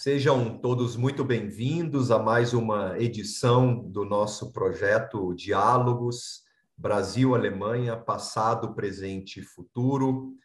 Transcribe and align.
Sejam 0.00 0.56
todos 0.56 0.94
muito 0.94 1.24
bem-vindos 1.24 2.12
a 2.12 2.20
mais 2.20 2.54
uma 2.54 2.96
edição 3.00 3.82
do 3.90 4.04
nosso 4.04 4.52
projeto 4.52 5.34
Diálogos 5.34 6.44
Brasil-Alemanha, 6.76 7.96
passado, 7.96 8.76
presente 8.76 9.40
e 9.40 9.42
futuro. 9.42 10.36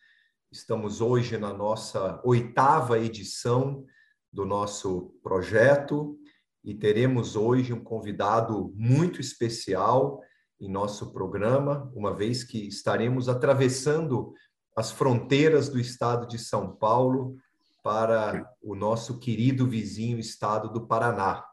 Estamos 0.52 1.02
hoje 1.02 1.38
na 1.38 1.54
nossa 1.54 2.20
oitava 2.26 2.98
edição 2.98 3.86
do 4.32 4.44
nosso 4.44 5.14
projeto 5.22 6.18
e 6.64 6.74
teremos 6.74 7.36
hoje 7.36 7.74
um 7.74 7.84
convidado 7.84 8.74
muito 8.76 9.22
especial 9.22 10.20
em 10.60 10.68
nosso 10.68 11.14
programa, 11.14 11.92
uma 11.94 12.12
vez 12.12 12.44
que 12.44 12.68
estaremos 12.68 13.30
atravessando 13.30 14.34
as 14.76 14.92
fronteiras 14.92 15.70
do 15.70 15.80
estado 15.80 16.26
de 16.26 16.40
São 16.40 16.76
Paulo 16.76 17.38
para 17.84 18.50
o 18.62 18.74
nosso 18.76 19.20
querido 19.20 19.68
vizinho 19.68 20.18
estado 20.18 20.72
do 20.72 20.88
Paraná. 20.88 21.46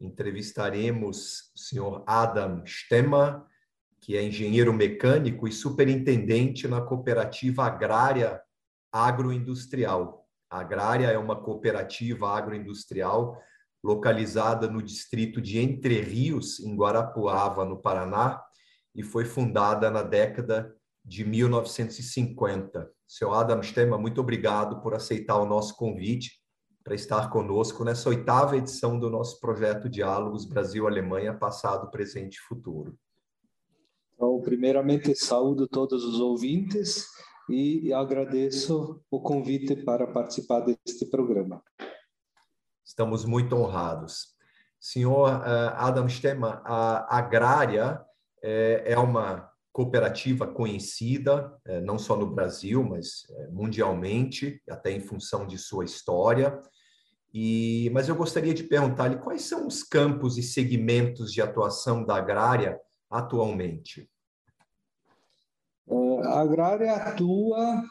Entrevistaremos 0.00 1.52
o 1.54 1.58
senhor 1.58 2.02
Adam 2.06 2.64
Stemmer, 2.64 3.42
que 4.00 4.16
é 4.16 4.22
engenheiro 4.22 4.72
mecânico 4.72 5.46
e 5.46 5.52
superintendente 5.52 6.66
na 6.66 6.80
cooperativa 6.80 7.64
agrária 7.64 8.42
agroindustrial. 8.90 10.26
A 10.48 10.60
Agrária 10.60 11.08
é 11.08 11.18
uma 11.18 11.36
cooperativa 11.36 12.30
agroindustrial 12.30 13.38
localizada 13.82 14.68
no 14.68 14.80
distrito 14.80 15.40
de 15.40 15.58
Entre 15.58 16.00
Rios, 16.00 16.60
em 16.60 16.74
Guarapuava, 16.76 17.64
no 17.64 17.80
Paraná, 17.80 18.42
e 18.94 19.02
foi 19.02 19.24
fundada 19.24 19.90
na 19.90 20.02
década 20.02 20.74
de 21.04 21.24
1950. 21.24 22.95
Seu 23.06 23.32
Adam 23.32 23.62
Stemmer, 23.62 23.98
muito 23.98 24.20
obrigado 24.20 24.80
por 24.80 24.92
aceitar 24.94 25.38
o 25.38 25.46
nosso 25.46 25.76
convite 25.76 26.32
para 26.82 26.94
estar 26.94 27.30
conosco 27.30 27.84
nessa 27.84 28.08
oitava 28.08 28.56
edição 28.56 28.98
do 28.98 29.08
nosso 29.08 29.40
projeto 29.40 29.88
Diálogos 29.88 30.44
Brasil-Alemanha, 30.44 31.34
passado, 31.34 31.90
presente 31.90 32.36
e 32.36 32.40
futuro. 32.40 32.98
Então, 34.14 34.40
primeiramente, 34.40 35.14
saúdo 35.14 35.68
todos 35.68 36.04
os 36.04 36.20
ouvintes 36.20 37.06
e 37.48 37.92
agradeço 37.92 39.00
o 39.10 39.20
convite 39.20 39.76
para 39.76 40.06
participar 40.06 40.60
deste 40.60 41.06
programa. 41.06 41.62
Estamos 42.84 43.24
muito 43.24 43.56
honrados. 43.56 44.34
Senhor 44.80 45.28
eh, 45.28 45.72
Adam 45.76 46.08
Stemmer, 46.08 46.60
a 46.64 47.18
Agrária 47.18 48.00
eh, 48.42 48.82
é 48.86 48.98
uma 48.98 49.50
cooperativa 49.76 50.46
conhecida, 50.46 51.54
é, 51.66 51.82
não 51.82 51.98
só 51.98 52.16
no 52.16 52.34
Brasil, 52.34 52.82
mas 52.82 53.26
é, 53.28 53.48
mundialmente, 53.48 54.58
até 54.70 54.90
em 54.90 55.00
função 55.00 55.46
de 55.46 55.58
sua 55.58 55.84
história. 55.84 56.58
E, 57.30 57.90
mas 57.92 58.08
eu 58.08 58.16
gostaria 58.16 58.54
de 58.54 58.64
perguntar-lhe 58.64 59.18
quais 59.18 59.42
são 59.42 59.66
os 59.66 59.82
campos 59.82 60.38
e 60.38 60.42
segmentos 60.42 61.30
de 61.30 61.42
atuação 61.42 62.02
da 62.02 62.16
agrária 62.16 62.80
atualmente? 63.10 64.08
É, 65.86 66.26
a 66.26 66.40
agrária 66.40 66.94
atua 66.94 67.84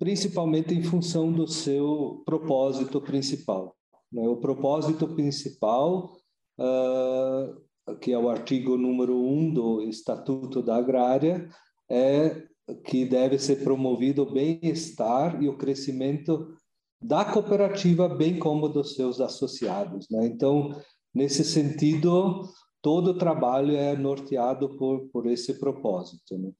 principalmente 0.00 0.74
em 0.74 0.82
função 0.82 1.30
do 1.30 1.46
seu 1.46 2.24
propósito 2.26 3.00
principal. 3.00 3.76
Né? 4.12 4.26
O 4.26 4.38
propósito 4.38 5.06
principal 5.06 6.16
uh, 6.58 7.69
que 8.00 8.12
é 8.12 8.18
o 8.18 8.28
artigo 8.28 8.76
número 8.76 9.16
1 9.16 9.54
do 9.54 9.82
Estatuto 9.82 10.62
da 10.62 10.76
Agrária, 10.76 11.48
é 11.90 12.44
que 12.84 13.04
deve 13.04 13.38
ser 13.38 13.64
promovido 13.64 14.22
o 14.22 14.32
bem-estar 14.32 15.42
e 15.42 15.48
o 15.48 15.56
crescimento 15.56 16.54
da 17.02 17.24
cooperativa, 17.24 18.08
bem 18.08 18.38
como 18.38 18.68
dos 18.68 18.94
seus 18.94 19.20
associados. 19.20 20.06
Né? 20.10 20.26
Então, 20.26 20.70
nesse 21.14 21.44
sentido, 21.44 22.42
todo 22.82 23.08
o 23.08 23.18
trabalho 23.18 23.74
é 23.74 23.96
norteado 23.96 24.76
por, 24.76 25.08
por 25.08 25.26
esse 25.26 25.58
propósito. 25.58 26.38
Né? 26.38 26.50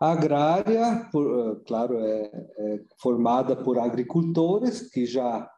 A 0.00 0.12
agrária, 0.12 1.08
por, 1.12 1.62
claro, 1.66 1.98
é, 1.98 2.30
é 2.58 2.80
formada 3.00 3.54
por 3.54 3.78
agricultores 3.78 4.90
que 4.90 5.06
já 5.06 5.48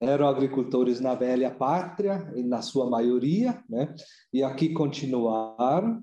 eram 0.00 0.26
agricultores 0.26 0.98
na 0.98 1.14
velha 1.14 1.50
pátria, 1.50 2.32
na 2.44 2.62
sua 2.62 2.88
maioria, 2.88 3.62
né? 3.68 3.94
e 4.32 4.42
aqui 4.42 4.70
continuaram. 4.72 6.02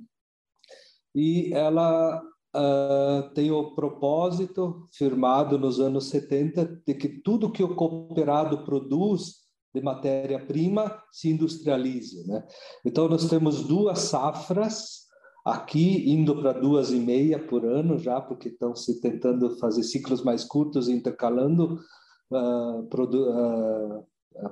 E 1.15 1.51
ela 1.51 2.21
uh, 2.55 3.33
tem 3.33 3.49
o 3.49 3.73
propósito, 3.73 4.87
firmado 4.93 5.57
nos 5.57 5.79
anos 5.79 6.09
70, 6.09 6.83
de 6.85 6.93
que 6.93 7.09
tudo 7.09 7.51
que 7.51 7.63
o 7.63 7.75
cooperado 7.75 8.63
produz 8.63 9.47
de 9.73 9.81
matéria-prima 9.81 11.01
se 11.11 11.29
industrialize. 11.29 12.27
Né? 12.27 12.45
Então, 12.85 13.09
nós 13.09 13.27
temos 13.27 13.63
duas 13.63 13.99
safras 13.99 15.07
aqui 15.43 16.11
indo 16.11 16.35
para 16.39 16.51
duas 16.51 16.91
e 16.91 16.99
meia 16.99 17.39
por 17.39 17.65
ano 17.65 17.97
já, 17.97 18.21
porque 18.21 18.49
estão 18.49 18.75
se 18.75 19.01
tentando 19.01 19.57
fazer 19.57 19.81
ciclos 19.83 20.23
mais 20.23 20.43
curtos, 20.43 20.87
intercalando 20.87 21.79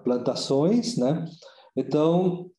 plantações, 0.04 0.98
né? 0.98 1.26
Então, 1.76 2.50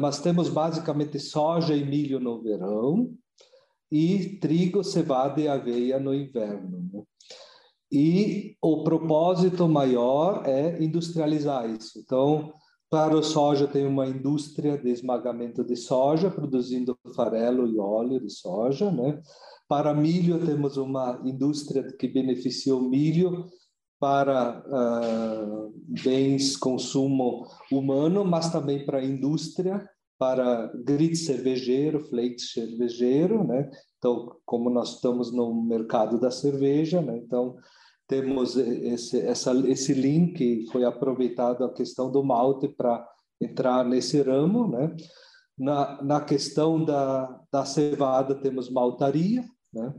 mas 0.00 0.20
temos 0.20 0.48
basicamente 0.48 1.18
soja 1.18 1.74
e 1.74 1.84
milho 1.84 2.20
no 2.20 2.42
verão 2.42 3.12
e 3.90 4.38
trigo, 4.40 4.82
cevada 4.82 5.40
e 5.40 5.48
aveia 5.48 5.98
no 5.98 6.14
inverno. 6.14 6.88
Né? 6.92 7.02
E 7.92 8.56
o 8.60 8.82
propósito 8.82 9.68
maior 9.68 10.42
é 10.46 10.82
industrializar 10.82 11.70
isso. 11.70 12.00
Então, 12.00 12.52
para 12.90 13.16
o 13.16 13.22
soja 13.22 13.66
tem 13.66 13.86
uma 13.86 14.06
indústria 14.06 14.78
de 14.78 14.90
esmagamento 14.90 15.64
de 15.64 15.76
soja, 15.76 16.30
produzindo 16.30 16.98
farelo 17.14 17.68
e 17.68 17.78
óleo 17.78 18.20
de 18.20 18.30
soja, 18.30 18.90
né? 18.90 19.20
Para 19.68 19.94
milho 19.94 20.44
temos 20.44 20.76
uma 20.76 21.20
indústria 21.24 21.82
que 21.96 22.06
beneficia 22.06 22.74
o 22.74 22.82
milho, 22.82 23.46
para 24.04 24.62
uh, 24.66 25.72
bens 26.04 26.58
consumo 26.58 27.46
humano, 27.72 28.22
mas 28.22 28.52
também 28.52 28.84
para 28.84 28.98
a 28.98 29.04
indústria, 29.04 29.88
para 30.18 30.70
grid 30.84 31.16
cervejeiro, 31.16 32.00
flakes 32.00 32.52
cervejeiro, 32.52 33.42
né? 33.44 33.70
Então, 33.96 34.36
como 34.44 34.68
nós 34.68 34.96
estamos 34.96 35.32
no 35.32 35.54
mercado 35.64 36.20
da 36.20 36.30
cerveja, 36.30 37.00
né? 37.00 37.16
Então, 37.16 37.56
temos 38.06 38.58
esse, 38.58 39.18
essa, 39.22 39.54
esse 39.66 39.94
link, 39.94 40.66
foi 40.70 40.84
aproveitado 40.84 41.64
a 41.64 41.72
questão 41.72 42.12
do 42.12 42.22
malte 42.22 42.68
para 42.68 43.08
entrar 43.40 43.86
nesse 43.86 44.20
ramo, 44.20 44.68
né? 44.68 44.94
Na, 45.58 46.02
na 46.02 46.20
questão 46.20 46.84
da, 46.84 47.40
da 47.50 47.64
cevada, 47.64 48.34
temos 48.34 48.70
maltaria, 48.70 49.42
né? 49.72 49.94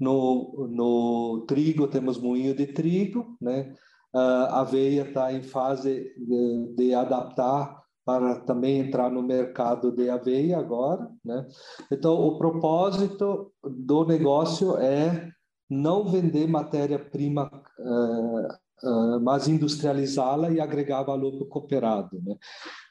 No, 0.00 0.66
no 0.70 1.44
trigo 1.46 1.86
temos 1.86 2.18
moinho 2.18 2.54
de 2.54 2.66
trigo, 2.66 3.36
né? 3.40 3.74
A 4.12 4.60
aveia 4.60 5.02
está 5.02 5.32
em 5.32 5.42
fase 5.42 6.12
de, 6.16 6.74
de, 6.74 6.94
adaptar 6.94 7.80
para 8.04 8.40
também 8.40 8.80
entrar 8.80 9.08
no 9.08 9.22
mercado 9.22 9.92
de 9.92 10.10
aveia 10.10 10.58
agora, 10.58 11.08
né? 11.24 11.46
Então 11.92 12.14
o 12.14 12.36
propósito 12.38 13.52
do 13.62 14.04
negócio 14.04 14.76
é 14.78 15.30
não 15.70 16.04
vender 16.04 16.48
matéria-prima, 16.48 17.48
uh, 17.78 18.88
uh, 18.88 19.20
mas 19.20 19.46
industrializá-la 19.46 20.50
e 20.50 20.60
agregar 20.60 21.04
valor 21.04 21.32
para 21.32 21.44
o 21.44 21.48
cooperado. 21.48 22.20
Né? 22.20 22.34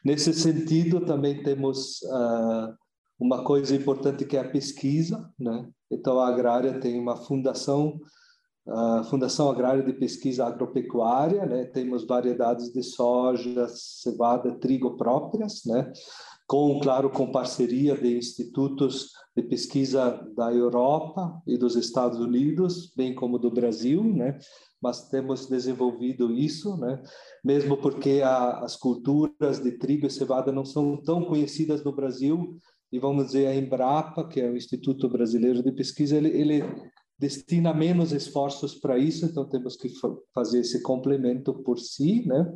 Nesse 0.04 0.34
sentido, 0.34 1.02
também 1.02 1.44
temos 1.44 2.02
uh, 2.04 2.74
uma 3.20 3.44
coisa 3.44 3.76
importante 3.76 4.24
que 4.24 4.38
é 4.38 4.40
a 4.40 4.50
pesquisa, 4.50 5.30
né? 5.38 5.68
Então, 5.92 6.20
a 6.20 6.30
Agrária 6.30 6.80
tem 6.80 6.98
uma 6.98 7.18
fundação, 7.18 8.00
a 8.66 9.04
Fundação 9.04 9.50
Agrária 9.50 9.84
de 9.84 9.92
Pesquisa 9.92 10.46
Agropecuária, 10.46 11.46
né? 11.46 11.66
Temos 11.66 12.06
variedades 12.06 12.72
de 12.72 12.82
soja, 12.82 13.68
cevada, 13.68 14.58
trigo 14.58 14.96
próprias, 14.96 15.66
né? 15.66 15.92
Com, 16.48 16.80
claro, 16.80 17.10
com 17.10 17.32
parceria 17.32 17.96
de 17.96 18.18
institutos 18.18 19.12
de 19.36 19.44
pesquisa 19.44 20.26
da 20.36 20.54
Europa 20.54 21.42
e 21.46 21.58
dos 21.58 21.76
Estados 21.76 22.20
Unidos, 22.20 22.94
bem 22.96 23.14
como 23.14 23.38
do 23.38 23.52
Brasil, 23.52 24.04
né? 24.04 24.40
Mas 24.82 25.10
temos 25.10 25.46
desenvolvido 25.48 26.32
isso, 26.32 26.78
né? 26.78 27.04
Mesmo 27.44 27.76
porque 27.78 28.22
a, 28.24 28.60
as 28.60 28.78
culturas 28.78 29.60
de 29.62 29.74
trigo 29.74 30.08
e 30.08 30.10
cevada 30.10 30.52
não 30.52 30.64
são 30.64 30.96
tão 31.02 31.26
conhecidas 31.26 31.84
no 31.84 31.94
Brasil, 31.94 32.58
e 32.92 33.00
vamos 33.00 33.28
dizer 33.28 33.48
a 33.48 33.56
Embrapa, 33.56 34.28
que 34.28 34.42
é 34.42 34.50
o 34.50 34.58
Instituto 34.58 35.08
Brasileiro 35.08 35.62
de 35.62 35.72
Pesquisa, 35.72 36.18
ele, 36.18 36.30
ele 36.30 36.64
destina 37.20 37.74
menos 37.74 38.12
esforços 38.12 38.76
para 38.76 38.98
isso, 38.98 39.26
então 39.26 39.48
temos 39.48 39.76
que 39.76 39.90
fazer 40.34 40.62
esse 40.62 40.82
complemento 40.82 41.54
por 41.54 41.78
si, 41.78 42.26
né? 42.26 42.52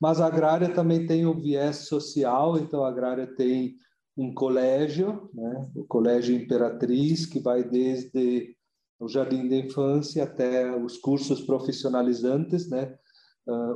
Mas 0.00 0.20
a 0.20 0.26
agrária 0.26 0.68
também 0.68 1.06
tem 1.06 1.24
o 1.24 1.40
viés 1.40 1.88
social, 1.88 2.58
então 2.58 2.84
a 2.84 2.88
agrária 2.88 3.26
tem 3.36 3.76
um 4.16 4.34
colégio, 4.34 5.30
né? 5.32 5.70
O 5.74 5.84
Colégio 5.84 6.34
Imperatriz, 6.34 7.24
que 7.24 7.40
vai 7.40 7.62
desde 7.62 8.54
o 8.98 9.08
jardim 9.08 9.48
da 9.48 9.56
infância 9.56 10.24
até 10.24 10.76
os 10.76 10.98
cursos 10.98 11.40
profissionalizantes, 11.40 12.68
né? 12.68 12.94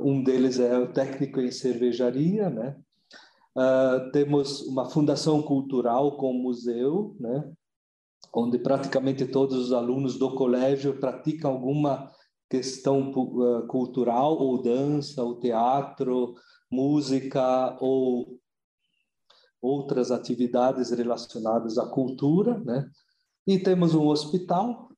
um 0.03 0.23
deles 0.23 0.61
é 0.61 0.79
o 0.79 0.93
técnico 0.93 1.41
em 1.41 1.50
cervejaria, 1.50 2.49
né? 2.49 2.77
Uh, 3.56 4.11
temos 4.11 4.62
uma 4.62 4.91
fundação 4.91 5.41
cultural 5.43 6.17
com 6.17 6.33
museu, 6.33 7.17
né? 7.21 7.53
onde 8.35 8.59
praticamente 8.59 9.27
todos 9.27 9.56
os 9.56 9.73
alunos 9.73 10.19
do 10.19 10.35
colégio 10.35 10.99
praticam 10.99 11.53
alguma 11.53 12.11
questão 12.51 13.11
uh, 13.11 13.67
cultural, 13.67 14.37
ou 14.39 14.62
dança, 14.62 15.23
ou 15.23 15.39
teatro, 15.39 16.35
música, 16.71 17.77
ou 17.81 18.39
outras 19.62 20.11
atividades 20.11 20.91
relacionadas 20.91 21.79
à 21.79 21.87
cultura, 21.87 22.59
né? 22.59 22.91
E 23.47 23.59
temos 23.59 23.95
um 23.95 24.07
hospital, 24.09 24.89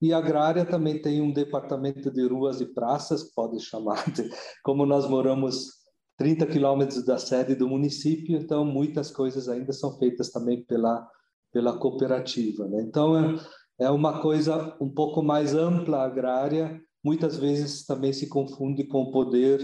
e 0.00 0.12
a 0.12 0.18
agrária 0.18 0.64
também 0.64 1.00
tem 1.00 1.20
um 1.20 1.32
departamento 1.32 2.10
de 2.10 2.26
ruas 2.26 2.60
e 2.60 2.66
praças, 2.66 3.24
pode 3.34 3.60
chamar 3.60 4.10
de, 4.12 4.28
como 4.62 4.86
nós 4.86 5.08
moramos 5.08 5.77
30 6.18 6.46
quilômetros 6.46 7.04
da 7.04 7.16
sede 7.16 7.54
do 7.54 7.68
município, 7.68 8.36
então 8.36 8.64
muitas 8.64 9.10
coisas 9.10 9.48
ainda 9.48 9.72
são 9.72 9.96
feitas 9.98 10.30
também 10.30 10.62
pela 10.64 11.08
pela 11.52 11.78
cooperativa. 11.78 12.66
Né? 12.68 12.82
Então 12.82 13.16
é, 13.16 13.86
é 13.86 13.90
uma 13.90 14.20
coisa 14.20 14.76
um 14.80 14.88
pouco 14.88 15.22
mais 15.22 15.54
ampla 15.54 16.04
agrária, 16.04 16.80
muitas 17.02 17.36
vezes 17.36 17.84
também 17.86 18.12
se 18.12 18.28
confunde 18.28 18.84
com 18.84 19.02
o 19.02 19.10
poder 19.10 19.58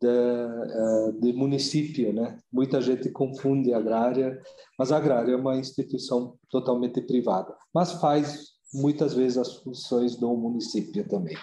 de, 0.00 0.08
é, 0.08 1.12
de 1.12 1.32
município, 1.32 2.12
né? 2.12 2.38
Muita 2.52 2.82
gente 2.82 3.10
confunde 3.10 3.72
agrária, 3.72 4.38
mas 4.78 4.92
a 4.92 4.98
agrária 4.98 5.32
é 5.32 5.36
uma 5.36 5.56
instituição 5.56 6.36
totalmente 6.50 7.00
privada, 7.00 7.54
mas 7.74 7.92
faz 7.92 8.44
muitas 8.74 9.14
vezes 9.14 9.38
as 9.38 9.56
funções 9.56 10.16
do 10.16 10.36
município 10.36 11.08
também. 11.08 11.36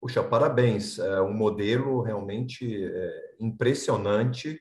Puxa, 0.00 0.22
parabéns. 0.22 0.98
É 0.98 1.20
um 1.20 1.34
modelo 1.34 2.00
realmente 2.00 2.84
é, 2.84 3.34
impressionante 3.38 4.58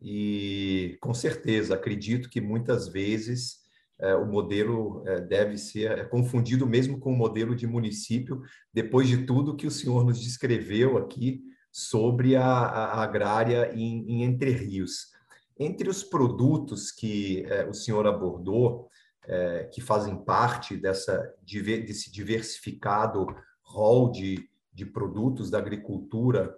e, 0.00 0.98
com 1.00 1.14
certeza, 1.14 1.74
acredito 1.74 2.28
que 2.28 2.40
muitas 2.40 2.88
vezes 2.88 3.62
é, 4.00 4.16
o 4.16 4.26
modelo 4.26 5.04
é, 5.06 5.20
deve 5.20 5.56
ser 5.56 5.98
é 5.98 6.04
confundido 6.04 6.66
mesmo 6.66 6.98
com 6.98 7.12
o 7.12 7.16
modelo 7.16 7.54
de 7.54 7.68
município, 7.68 8.42
depois 8.74 9.06
de 9.06 9.24
tudo 9.24 9.56
que 9.56 9.66
o 9.66 9.70
senhor 9.70 10.04
nos 10.04 10.20
descreveu 10.20 10.98
aqui 10.98 11.40
sobre 11.70 12.34
a, 12.34 12.44
a 12.44 13.02
agrária 13.02 13.72
em, 13.74 14.04
em, 14.10 14.24
Entre 14.24 14.50
Rios. 14.50 15.12
Entre 15.56 15.88
os 15.88 16.02
produtos 16.02 16.90
que 16.90 17.44
é, 17.46 17.64
o 17.64 17.72
senhor 17.72 18.04
abordou, 18.04 18.88
é, 19.24 19.70
que 19.72 19.80
fazem 19.80 20.16
parte 20.24 20.76
dessa, 20.76 21.32
desse 21.46 22.10
diversificado 22.10 23.26
rol 23.62 24.10
de, 24.10 24.50
de 24.72 24.86
produtos 24.86 25.50
da 25.50 25.58
agricultura, 25.58 26.56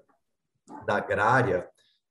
da 0.87 0.97
agrária, 0.97 1.69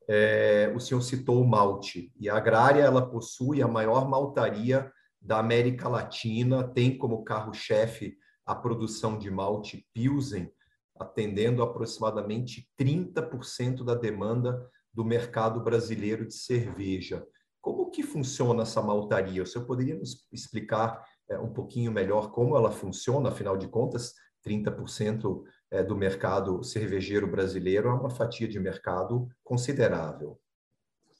é, 0.07 0.71
o 0.75 0.79
senhor 0.79 1.01
citou 1.01 1.41
o 1.41 1.47
malte, 1.47 2.11
e 2.19 2.29
a 2.29 2.35
agrária 2.35 2.81
ela 2.81 3.09
possui 3.09 3.61
a 3.61 3.67
maior 3.67 4.09
maltaria 4.09 4.91
da 5.21 5.39
América 5.39 5.87
Latina, 5.87 6.67
tem 6.67 6.97
como 6.97 7.23
carro-chefe 7.23 8.17
a 8.45 8.53
produção 8.53 9.17
de 9.17 9.31
malte 9.31 9.87
Pilsen, 9.93 10.51
atendendo 10.99 11.63
aproximadamente 11.63 12.69
30% 12.77 13.83
da 13.83 13.95
demanda 13.95 14.69
do 14.93 15.03
mercado 15.03 15.63
brasileiro 15.63 16.27
de 16.27 16.35
cerveja. 16.35 17.25
Como 17.61 17.89
que 17.89 18.03
funciona 18.03 18.63
essa 18.63 18.81
maltaria? 18.81 19.41
O 19.41 19.47
senhor 19.47 19.65
poderia 19.65 19.95
nos 19.95 20.27
explicar 20.31 21.01
é, 21.29 21.39
um 21.39 21.51
pouquinho 21.51 21.91
melhor 21.91 22.31
como 22.31 22.57
ela 22.57 22.71
funciona? 22.71 23.29
Afinal 23.29 23.57
de 23.57 23.67
contas, 23.67 24.13
30% 24.45 25.43
é, 25.73 25.83
do 25.83 25.95
mercado 25.95 26.63
cervejeiro 26.63 27.27
brasileiro 27.27 27.89
é 27.89 27.93
uma 27.93 28.09
fatia 28.09 28.47
de 28.47 28.59
mercado 28.59 29.27
considerável. 29.43 30.39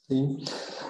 Sim, 0.07 0.38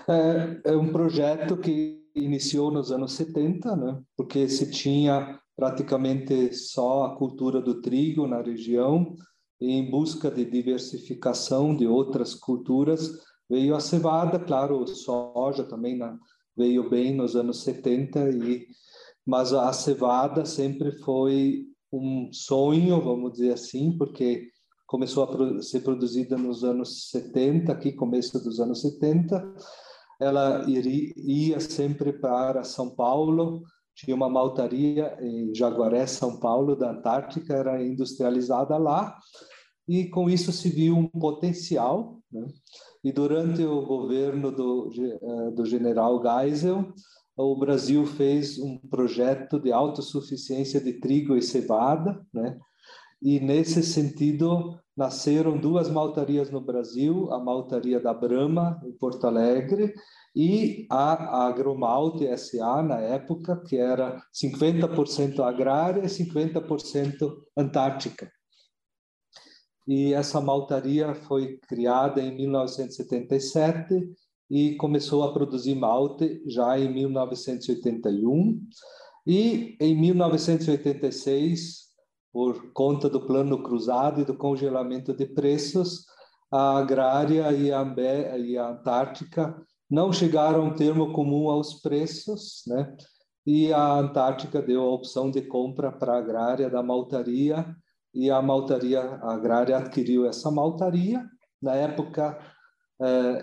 é, 0.08 0.72
é 0.72 0.78
um 0.78 0.92
projeto 0.92 1.58
que 1.58 2.04
iniciou 2.16 2.72
nos 2.72 2.92
anos 2.92 3.14
70, 3.14 3.76
né? 3.76 4.02
porque 4.16 4.48
se 4.48 4.70
tinha 4.70 5.40
praticamente 5.56 6.54
só 6.54 7.06
a 7.06 7.16
cultura 7.16 7.62
do 7.62 7.82
trigo 7.82 8.28
na 8.28 8.42
região, 8.42 9.16
e 9.62 9.72
em 9.72 9.90
busca 9.90 10.30
de 10.30 10.44
diversificação 10.44 11.76
de 11.76 11.88
outras 11.88 12.36
culturas, 12.36 13.24
Veio 13.50 13.76
a 13.76 13.80
cevada, 13.80 14.40
claro, 14.40 14.88
soja 14.88 15.64
também 15.64 15.98
na, 15.98 16.18
veio 16.56 16.90
bem 16.90 17.14
nos 17.14 17.36
anos 17.36 17.64
70, 17.64 18.30
e, 18.30 18.66
mas 19.26 19.54
a 19.54 19.72
cevada 19.74 20.46
sempre 20.46 20.92
foi 21.04 21.66
um 21.94 22.30
sonho, 22.34 23.00
vamos 23.02 23.34
dizer 23.34 23.54
assim, 23.54 23.96
porque 23.98 24.48
começou 24.88 25.24
a 25.24 25.62
ser 25.62 25.82
produzida 25.82 26.38
nos 26.38 26.64
anos 26.64 27.10
70, 27.10 27.72
aqui 27.72 27.94
começo 27.94 28.44
dos 28.44 28.60
anos 28.60 28.82
70. 28.82 29.54
Ela 30.20 30.70
iria, 30.70 31.14
ia 31.16 31.60
sempre 31.60 32.14
para 32.14 32.64
São 32.64 32.90
Paulo, 32.90 33.62
tinha 33.96 34.16
uma 34.16 34.30
maltaria 34.30 35.18
em 35.22 35.54
Jaguaré, 35.54 36.08
São 36.08 36.40
Paulo, 36.40 36.76
da 36.76 36.92
Antártica, 36.92 37.54
era 37.54 37.84
industrializada 37.84 38.78
lá, 38.78 39.16
e 39.88 40.10
com 40.10 40.30
isso 40.30 40.52
se 40.52 40.70
viu 40.70 40.96
um 40.96 41.08
potencial, 41.08 42.20
né? 42.32 42.48
E 43.04 43.12
durante 43.12 43.62
o 43.64 43.86
governo 43.86 44.50
do, 44.50 44.90
eh, 44.98 45.52
do 45.52 45.66
general 45.66 46.22
Geisel, 46.24 46.94
o 47.36 47.56
Brasil 47.56 48.06
fez 48.06 48.60
um 48.60 48.78
projeto 48.78 49.60
de 49.60 49.72
autossuficiência 49.72 50.80
de 50.80 50.94
trigo 50.94 51.36
e 51.36 51.42
cevada, 51.42 52.26
né? 52.34 52.58
E 53.22 53.40
nesse 53.40 53.82
sentido 53.82 54.78
nasceram 54.96 55.58
duas 55.58 55.90
maltarias 55.90 56.52
no 56.52 56.62
Brasil, 56.62 57.32
a 57.32 57.40
maltaria 57.40 58.00
da 58.00 58.14
Brama 58.14 58.80
em 58.86 58.92
Porto 58.92 59.26
Alegre 59.26 59.94
e 60.36 60.86
a 60.90 61.48
Agromalte 61.48 62.26
SA 62.38 62.84
na 62.84 63.00
época, 63.00 63.64
que 63.68 63.78
era 63.78 64.22
50% 64.34 65.40
agrária 65.40 66.02
e 66.02 66.08
50% 66.08 67.34
antártica 67.58 68.32
e 69.88 70.14
essa 70.14 70.40
maltaria 70.40 71.14
foi 71.14 71.58
criada 71.68 72.22
em 72.22 72.36
1977 72.36 74.14
e 74.54 74.76
começou 74.76 75.24
a 75.24 75.34
produzir 75.34 75.74
malte 75.74 76.44
já 76.46 76.78
em 76.78 76.88
1981 76.94 78.62
e 79.26 79.76
em 79.80 80.00
1986 80.00 81.86
por 82.32 82.72
conta 82.72 83.10
do 83.10 83.26
plano 83.26 83.64
cruzado 83.64 84.22
e 84.22 84.26
do 84.26 84.38
congelamento 84.38 85.12
de 85.12 85.26
preços 85.26 86.06
a 86.52 86.78
agrária 86.78 87.52
e 87.52 87.72
a, 87.72 87.80
Ambe, 87.80 88.04
e 88.46 88.56
a 88.56 88.70
Antártica 88.70 89.60
não 89.90 90.14
chegaram 90.14 90.62
a 90.62 90.66
um 90.66 90.76
termo 90.76 91.12
comum 91.12 91.50
aos 91.50 91.82
preços, 91.82 92.62
né? 92.68 92.96
E 93.48 93.74
a 93.74 93.94
Antártica 93.98 94.62
deu 94.62 94.84
a 94.84 94.94
opção 94.94 95.32
de 95.32 95.42
compra 95.42 95.92
para 95.92 96.14
a 96.14 96.20
agrária 96.20 96.70
da 96.70 96.84
maltaria 96.84 97.76
e 98.14 98.30
a 98.30 98.40
maltaria 98.40 99.02
agrária 99.24 99.78
adquiriu 99.78 100.28
essa 100.28 100.52
maltaria. 100.52 101.26
Na 101.60 101.74
época, 101.74 102.38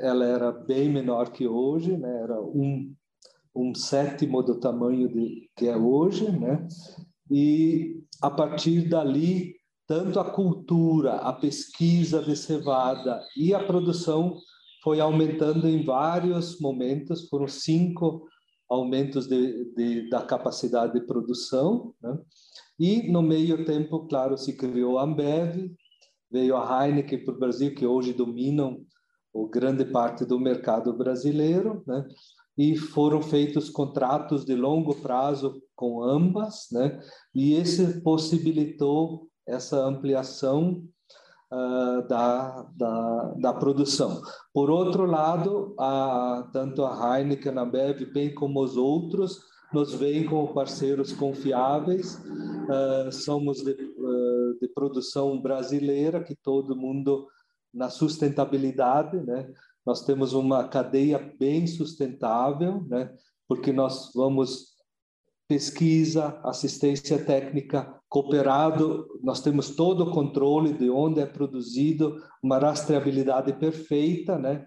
ela 0.02 0.24
era 0.24 0.52
bem 0.52 0.88
menor 0.88 1.30
que 1.30 1.46
hoje, 1.46 1.96
né? 1.96 2.22
era 2.22 2.40
um, 2.40 2.94
um 3.54 3.74
sétimo 3.74 4.42
do 4.42 4.58
tamanho 4.58 5.08
de, 5.08 5.50
que 5.56 5.66
é 5.66 5.76
hoje, 5.76 6.30
né? 6.30 6.66
e 7.30 8.00
a 8.22 8.30
partir 8.30 8.88
dali, 8.88 9.54
tanto 9.86 10.20
a 10.20 10.30
cultura, 10.30 11.16
a 11.16 11.32
pesquisa 11.32 12.22
de 12.22 12.36
cevada 12.36 13.22
e 13.36 13.54
a 13.54 13.64
produção 13.64 14.36
foi 14.82 15.00
aumentando 15.00 15.68
em 15.68 15.84
vários 15.84 16.58
momentos, 16.60 17.28
foram 17.28 17.48
cinco 17.48 18.26
aumentos 18.68 19.26
de, 19.26 19.74
de, 19.74 20.08
da 20.08 20.22
capacidade 20.22 20.92
de 20.92 21.04
produção, 21.04 21.92
né? 22.00 22.18
E 22.78 23.10
no 23.10 23.20
meio 23.20 23.64
tempo, 23.64 24.06
claro, 24.06 24.38
se 24.38 24.56
criou 24.56 24.98
a 24.98 25.02
Ambev, 25.02 25.70
veio 26.30 26.56
a 26.56 26.86
Heineken 26.86 27.24
para 27.24 27.34
o 27.34 27.38
Brasil, 27.38 27.74
que 27.74 27.84
hoje 27.84 28.14
dominam 28.14 28.80
o 29.32 29.48
grande 29.48 29.84
parte 29.84 30.24
do 30.24 30.38
mercado 30.38 30.92
brasileiro, 30.92 31.82
né? 31.86 32.06
E 32.58 32.76
foram 32.76 33.22
feitos 33.22 33.70
contratos 33.70 34.44
de 34.44 34.54
longo 34.54 34.94
prazo 34.94 35.62
com 35.74 36.02
ambas, 36.02 36.68
né? 36.72 37.00
E 37.34 37.54
esse 37.54 38.00
possibilitou 38.02 39.28
essa 39.46 39.84
ampliação 39.84 40.82
uh, 41.52 42.06
da, 42.08 42.66
da, 42.76 43.34
da 43.38 43.54
produção. 43.54 44.22
Por 44.52 44.70
outro 44.70 45.04
lado, 45.04 45.74
a, 45.78 46.48
tanto 46.52 46.84
a 46.84 47.18
Heineken, 47.18 47.58
a 47.58 47.62
Ambev, 47.62 48.04
bem 48.12 48.34
como 48.34 48.62
os 48.62 48.76
outros, 48.76 49.40
nos 49.72 49.94
veem 49.94 50.26
como 50.26 50.52
parceiros 50.52 51.12
confiáveis, 51.12 52.16
uh, 52.16 53.12
somos 53.12 53.58
de, 53.58 53.72
uh, 53.72 54.58
de, 54.60 54.68
produção 54.74 55.40
brasileira, 55.40 56.22
que 56.22 56.34
todo 56.34 56.76
mundo 56.76 57.28
na 57.72 57.88
sustentabilidade, 57.88 59.16
né? 59.20 59.48
Nós 59.84 60.04
temos 60.04 60.32
uma 60.32 60.68
cadeia 60.68 61.18
bem 61.38 61.66
sustentável, 61.66 62.84
né? 62.88 63.12
Porque 63.48 63.72
nós 63.72 64.12
vamos 64.14 64.70
pesquisa, 65.48 66.40
assistência 66.44 67.24
técnica, 67.24 67.92
cooperado, 68.08 69.08
nós 69.20 69.40
temos 69.40 69.70
todo 69.70 70.04
o 70.04 70.10
controle 70.12 70.72
de 70.72 70.88
onde 70.88 71.20
é 71.20 71.26
produzido, 71.26 72.22
uma 72.40 72.58
rastreabilidade 72.58 73.52
perfeita, 73.54 74.38
né? 74.38 74.64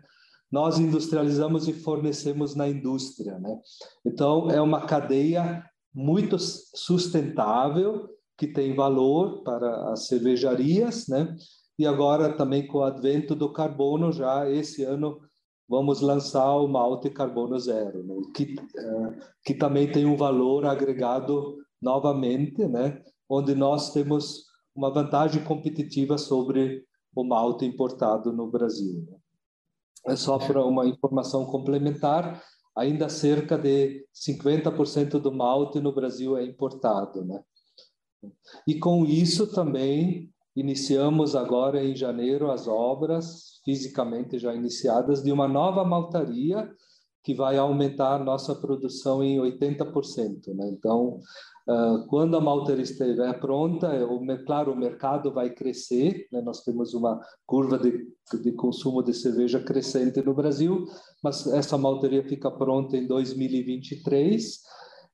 Nós 0.51 0.79
industrializamos 0.79 1.67
e 1.67 1.73
fornecemos 1.73 2.53
na 2.53 2.67
indústria, 2.67 3.39
né? 3.39 3.57
Então, 4.05 4.51
é 4.51 4.61
uma 4.61 4.85
cadeia 4.85 5.63
muito 5.93 6.37
sustentável, 6.39 8.09
que 8.37 8.47
tem 8.47 8.75
valor 8.75 9.43
para 9.43 9.93
as 9.93 10.07
cervejarias, 10.07 11.07
né? 11.07 11.33
E 11.77 11.85
agora 11.87 12.35
também 12.35 12.67
com 12.67 12.79
o 12.79 12.83
advento 12.83 13.35
do 13.35 13.51
carbono, 13.51 14.11
já 14.11 14.49
esse 14.49 14.83
ano 14.83 15.19
vamos 15.67 16.01
lançar 16.01 16.55
o 16.57 16.67
malte 16.67 17.09
carbono 17.09 17.57
zero, 17.57 18.03
né? 18.03 18.15
que, 18.35 18.53
uh, 18.53 19.15
que 19.43 19.53
também 19.53 19.91
tem 19.91 20.05
um 20.05 20.15
valor 20.15 20.65
agregado 20.65 21.57
novamente, 21.81 22.65
né? 22.67 23.01
onde 23.27 23.55
nós 23.55 23.91
temos 23.91 24.45
uma 24.75 24.93
vantagem 24.93 25.43
competitiva 25.43 26.17
sobre 26.17 26.85
o 27.15 27.23
malte 27.23 27.65
importado 27.65 28.31
no 28.31 28.49
Brasil. 28.49 29.05
Né? 29.09 29.17
É 30.07 30.15
só 30.15 30.37
para 30.37 30.63
uma 30.65 30.85
informação 30.85 31.45
complementar, 31.45 32.43
ainda 32.75 33.07
cerca 33.07 33.57
de 33.57 34.05
50% 34.13 35.19
do 35.19 35.31
malte 35.31 35.79
no 35.79 35.93
Brasil 35.93 36.37
é 36.37 36.43
importado, 36.43 37.23
né? 37.23 37.43
E 38.67 38.79
com 38.79 39.05
isso 39.05 39.53
também 39.53 40.32
iniciamos 40.55 41.35
agora 41.35 41.83
em 41.83 41.95
janeiro 41.95 42.51
as 42.51 42.67
obras 42.67 43.59
fisicamente 43.65 44.37
já 44.37 44.53
iniciadas 44.53 45.23
de 45.23 45.31
uma 45.31 45.47
nova 45.47 45.83
maltaria 45.83 46.69
que 47.23 47.33
vai 47.33 47.57
aumentar 47.57 48.15
a 48.15 48.23
nossa 48.23 48.53
produção 48.53 49.23
em 49.23 49.37
80%. 49.37 50.53
Né? 50.53 50.69
Então, 50.77 51.19
uh, 51.67 52.05
quando 52.09 52.35
a 52.35 52.41
maltaria 52.41 52.83
estiver 52.83 53.39
pronta, 53.39 54.05
o, 54.05 54.19
claro, 54.45 54.73
o 54.73 54.77
mercado 54.77 55.33
vai 55.33 55.49
crescer, 55.49 56.27
né? 56.31 56.41
nós 56.41 56.63
temos 56.63 56.93
uma 56.93 57.17
curva 57.45 57.79
de, 57.79 58.05
de 58.41 58.51
consumo 58.51 59.01
de 59.01 59.13
cerveja 59.13 59.61
crescente 59.61 60.21
no 60.21 60.33
Brasil, 60.33 60.85
mas 61.23 61.47
essa 61.47 61.77
maltaria 61.77 62.27
fica 62.27 62.51
pronta 62.51 62.97
em 62.97 63.07
2023 63.07 64.61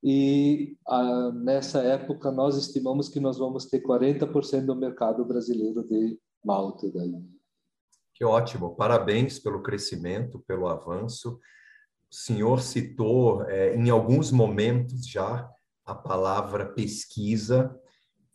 e 0.03 0.77
ah, 0.87 1.31
nessa 1.33 1.81
época 1.81 2.31
nós 2.31 2.57
estimamos 2.57 3.09
que 3.09 3.19
nós 3.19 3.37
vamos 3.37 3.65
ter 3.65 3.81
40% 3.81 4.65
do 4.65 4.75
mercado 4.75 5.25
brasileiro 5.25 5.83
de 5.87 6.17
malte 6.43 6.89
daí. 6.91 7.21
Que 8.13 8.23
ótimo, 8.23 8.75
parabéns 8.75 9.39
pelo 9.39 9.61
crescimento, 9.61 10.43
pelo 10.47 10.67
avanço. 10.67 11.39
O 12.11 12.15
senhor 12.15 12.61
citou 12.61 13.43
é, 13.43 13.75
em 13.75 13.89
alguns 13.89 14.31
momentos 14.31 15.07
já 15.07 15.49
a 15.85 15.95
palavra 15.95 16.65
pesquisa 16.73 17.73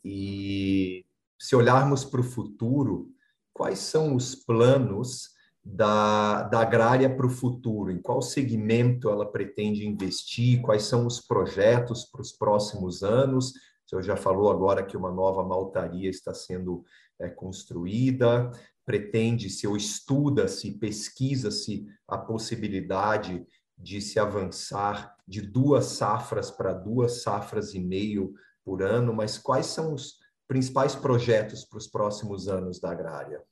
e 0.03 1.05
se 1.39 1.55
olharmos 1.55 2.05
para 2.05 2.21
o 2.21 2.23
futuro, 2.23 3.11
quais 3.53 3.79
são 3.79 4.15
os 4.15 4.35
planos 4.35 5.34
da, 5.65 6.43
da 6.43 6.59
agrária 6.59 7.13
para 7.13 7.25
o 7.25 7.29
futuro? 7.29 7.91
Em 7.91 7.99
qual 7.99 8.21
segmento 8.21 9.09
ela 9.09 9.25
pretende 9.25 9.87
investir? 9.87 10.61
Quais 10.61 10.83
são 10.83 11.07
os 11.07 11.19
projetos 11.19 12.05
para 12.05 12.21
os 12.21 12.31
próximos 12.31 13.01
anos? 13.01 13.49
O 13.49 13.89
senhor 13.89 14.01
já 14.03 14.15
falou 14.15 14.51
agora 14.51 14.85
que 14.85 14.95
uma 14.95 15.11
nova 15.11 15.43
maltaria 15.43 16.09
está 16.09 16.33
sendo 16.33 16.85
é, 17.19 17.27
construída. 17.27 18.51
Pretende-se 18.85 19.65
ou 19.65 19.75
estuda-se, 19.75 20.77
pesquisa-se 20.77 21.87
a 22.07 22.17
possibilidade 22.17 23.43
de 23.77 23.99
se 23.99 24.19
avançar 24.19 25.15
de 25.27 25.41
duas 25.41 25.85
safras 25.85 26.51
para 26.51 26.73
duas 26.73 27.23
safras 27.23 27.73
e 27.73 27.79
meio 27.79 28.33
por 28.63 28.81
ano, 28.81 29.13
mas 29.13 29.37
quais 29.37 29.65
são 29.65 29.93
os 29.93 30.19
principais 30.47 30.95
projetos 30.95 31.65
para 31.65 31.77
os 31.77 31.87
próximos 31.87 32.47
anos 32.47 32.79
da 32.79 32.91
agrária? 32.91 33.43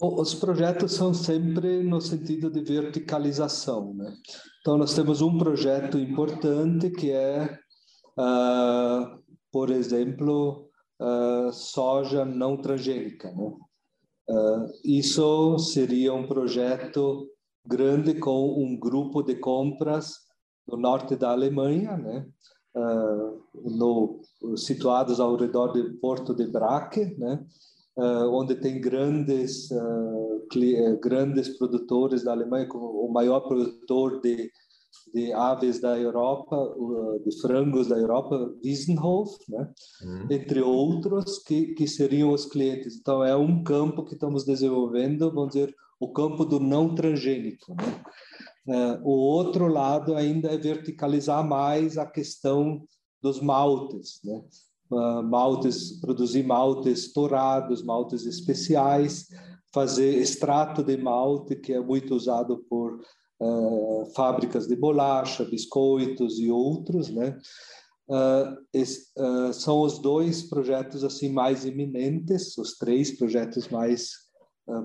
Os 0.00 0.32
projetos 0.32 0.92
são 0.92 1.12
sempre 1.12 1.82
no 1.82 2.00
sentido 2.00 2.48
de 2.48 2.60
verticalização, 2.60 3.92
né? 3.94 4.14
Então 4.60 4.78
nós 4.78 4.94
temos 4.94 5.20
um 5.20 5.36
projeto 5.36 5.98
importante 5.98 6.88
que 6.90 7.10
é, 7.10 7.58
uh, 8.16 9.18
por 9.50 9.70
exemplo, 9.70 10.70
uh, 11.00 11.52
soja 11.52 12.24
não 12.24 12.56
transgênica, 12.56 13.32
né? 13.32 13.52
Uh, 14.30 14.70
isso 14.84 15.58
seria 15.58 16.14
um 16.14 16.28
projeto 16.28 17.28
grande 17.66 18.14
com 18.14 18.62
um 18.62 18.78
grupo 18.78 19.20
de 19.20 19.34
compras 19.34 20.14
no 20.68 20.76
norte 20.76 21.16
da 21.16 21.30
Alemanha, 21.30 21.96
né? 21.96 22.26
no, 23.54 24.20
situados 24.56 25.18
ao 25.18 25.34
redor 25.34 25.72
do 25.72 25.98
Porto 25.98 26.32
de 26.32 26.46
Braque, 26.46 27.16
né? 27.18 27.44
Uh, 27.98 28.32
onde 28.32 28.54
tem 28.54 28.80
grandes 28.80 29.70
uh, 29.70 30.98
grandes 31.02 31.58
produtores 31.58 32.24
da 32.24 32.32
Alemanha, 32.32 32.66
como 32.66 32.86
o 32.86 33.12
maior 33.12 33.40
produtor 33.40 34.20
de, 34.22 34.50
de 35.12 35.32
aves 35.32 35.80
da 35.80 35.98
Europa, 35.98 36.56
uh, 36.56 37.22
de 37.22 37.40
frangos 37.40 37.88
da 37.88 37.98
Europa, 37.98 38.54
Wiesenhof, 38.64 39.36
né? 39.48 39.70
Uhum. 40.02 40.26
entre 40.30 40.62
outros, 40.62 41.38
que, 41.40 41.74
que 41.74 41.86
seriam 41.86 42.32
os 42.32 42.46
clientes. 42.46 42.96
Então, 42.96 43.22
é 43.22 43.36
um 43.36 43.62
campo 43.62 44.04
que 44.04 44.14
estamos 44.14 44.44
desenvolvendo, 44.44 45.30
vamos 45.30 45.52
dizer, 45.52 45.74
o 46.00 46.12
campo 46.12 46.44
do 46.44 46.60
não 46.60 46.94
transgênico. 46.94 47.74
Né? 48.64 49.00
O 49.02 49.10
outro 49.10 49.66
lado 49.66 50.14
ainda 50.14 50.48
é 50.48 50.56
verticalizar 50.56 51.46
mais 51.46 51.98
a 51.98 52.06
questão 52.06 52.86
dos 53.20 53.40
maltes, 53.40 54.20
né? 54.24 54.40
Uh, 54.90 55.22
maltes, 55.22 56.00
produzir 56.00 56.44
maltes 56.44 57.12
tourados, 57.12 57.82
maltes 57.82 58.24
especiais, 58.24 59.28
fazer 59.72 60.16
extrato 60.16 60.82
de 60.82 60.96
malte, 60.96 61.56
que 61.56 61.72
é 61.72 61.80
muito 61.80 62.14
usado 62.14 62.64
por 62.68 63.00
uh, 63.40 64.06
fábricas 64.14 64.66
de 64.66 64.76
bolacha, 64.76 65.44
biscoitos 65.44 66.38
e 66.38 66.50
outros, 66.50 67.08
né? 67.10 67.38
Uh, 68.08 68.56
es, 68.72 69.12
são 69.52 69.82
os 69.82 69.98
dois 69.98 70.42
projetos 70.42 71.04
assim 71.04 71.30
mais 71.30 71.66
iminentes, 71.66 72.56
os 72.56 72.78
três 72.78 73.14
projetos 73.18 73.68
mais 73.68 74.27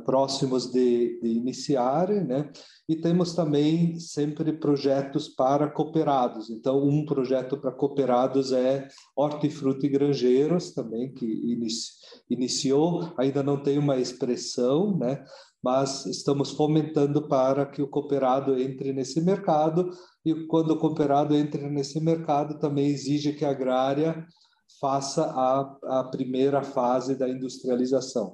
próximos 0.06 0.72
de, 0.72 1.20
de 1.22 1.30
iniciar, 1.30 2.10
né? 2.10 2.50
E 2.88 2.96
temos 2.96 3.34
também 3.34 4.00
sempre 4.00 4.54
projetos 4.54 5.28
para 5.28 5.70
cooperados. 5.70 6.50
Então, 6.50 6.86
um 6.86 7.06
projeto 7.06 7.58
para 7.58 7.72
cooperados 7.72 8.52
é 8.52 8.88
Hortifruti 9.16 9.88
Granjeiros, 9.88 10.72
também, 10.72 11.14
que 11.14 11.26
inici, 11.26 11.92
iniciou, 12.30 13.14
ainda 13.18 13.42
não 13.42 13.62
tem 13.62 13.78
uma 13.78 13.98
expressão, 13.98 14.98
né? 14.98 15.24
mas 15.64 16.06
estamos 16.06 16.52
fomentando 16.52 17.26
para 17.26 17.66
que 17.66 17.82
o 17.82 17.88
cooperado 17.88 18.60
entre 18.60 18.92
nesse 18.92 19.22
mercado, 19.22 19.90
e 20.26 20.46
quando 20.48 20.72
o 20.72 20.78
cooperado 20.78 21.34
entra 21.34 21.70
nesse 21.70 22.02
mercado, 22.02 22.60
também 22.60 22.88
exige 22.88 23.32
que 23.32 23.46
a 23.46 23.52
agrária 23.52 24.28
faça 24.80 25.26
a, 25.26 26.00
a 26.00 26.04
primeira 26.06 26.64
fase 26.64 27.16
da 27.16 27.28
industrialização, 27.30 28.32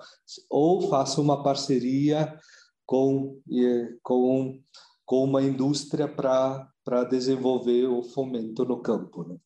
ou 0.50 0.90
faça 0.90 1.22
uma 1.22 1.44
parceria 1.44 2.38
com, 2.86 3.40
com, 4.02 4.60
com 5.06 5.24
uma 5.24 5.44
indústria 5.44 6.08
para 6.08 7.04
desenvolver 7.10 7.88
o 7.88 8.02
fomento 8.02 8.66
no 8.66 8.82
campo. 8.82 9.24
Né? 9.28 9.38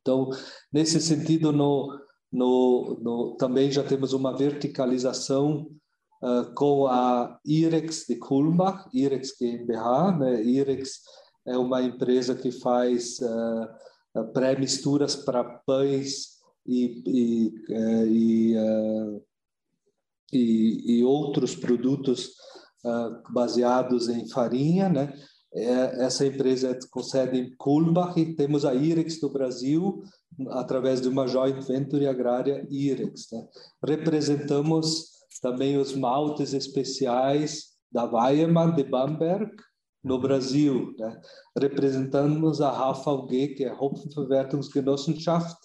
Então, 0.00 0.30
nesse 0.72 1.00
sentido, 1.00 1.52
no, 1.52 1.98
no, 2.32 2.98
no, 3.00 3.36
também 3.36 3.70
já 3.70 3.82
temos 3.82 4.12
uma 4.12 4.36
verticalização 4.36 5.70
uh, 6.22 6.54
com 6.54 6.86
a 6.86 7.38
Irex 7.44 8.06
de 8.08 8.16
Kulmbach, 8.16 8.88
Irex 8.92 9.34
GmbH. 9.40 10.18
Né? 10.18 10.42
Irex 10.42 11.00
é 11.46 11.56
uma 11.56 11.82
empresa 11.82 12.34
que 12.34 12.50
faz 12.50 13.18
uh, 13.20 13.68
pré-misturas 14.22 15.16
para 15.16 15.42
pães 15.42 16.34
e, 16.66 17.02
e, 17.06 17.54
uh, 17.70 18.06
e, 18.06 18.54
e, 20.32 20.98
e 20.98 21.04
outros 21.04 21.54
produtos 21.54 22.30
uh, 22.84 23.32
baseados 23.32 24.08
em 24.08 24.28
farinha, 24.28 24.88
né? 24.88 25.12
É, 25.56 26.04
essa 26.04 26.26
empresa 26.26 26.70
é 26.70 26.78
com 26.90 27.00
sede 27.00 27.38
em 27.38 27.54
Kulmbach 27.56 28.18
e 28.18 28.34
temos 28.34 28.64
a 28.64 28.74
Irex 28.74 29.20
do 29.20 29.30
Brasil 29.30 30.02
através 30.48 31.00
de 31.00 31.08
uma 31.08 31.28
joint 31.28 31.60
venture 31.64 32.08
agrária 32.08 32.66
Irex. 32.68 33.28
Né? 33.30 33.46
Representamos 33.86 35.10
também 35.40 35.76
os 35.76 35.94
maltes 35.94 36.54
especiais 36.54 37.74
da 37.92 38.04
Weiermann 38.04 38.74
de 38.74 38.82
Bamberg 38.82 39.48
no 40.04 40.18
Brasil. 40.18 40.94
Né? 40.98 41.20
Representamos 41.58 42.60
a 42.60 42.70
HVG, 42.70 43.54
que 43.54 43.64
é 43.64 43.72
Hopfenverwertungsgenossenschaft 43.72 45.56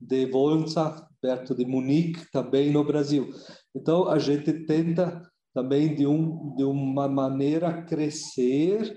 de 0.00 0.26
Wolnsach, 0.26 1.02
perto 1.20 1.54
de 1.54 1.66
Munique, 1.66 2.30
também 2.32 2.70
no 2.70 2.84
Brasil. 2.84 3.30
Então, 3.74 4.08
a 4.08 4.18
gente 4.18 4.64
tenta 4.64 5.20
também 5.52 5.94
de, 5.94 6.06
um, 6.06 6.54
de 6.56 6.64
uma 6.64 7.08
maneira 7.08 7.82
crescer 7.82 8.96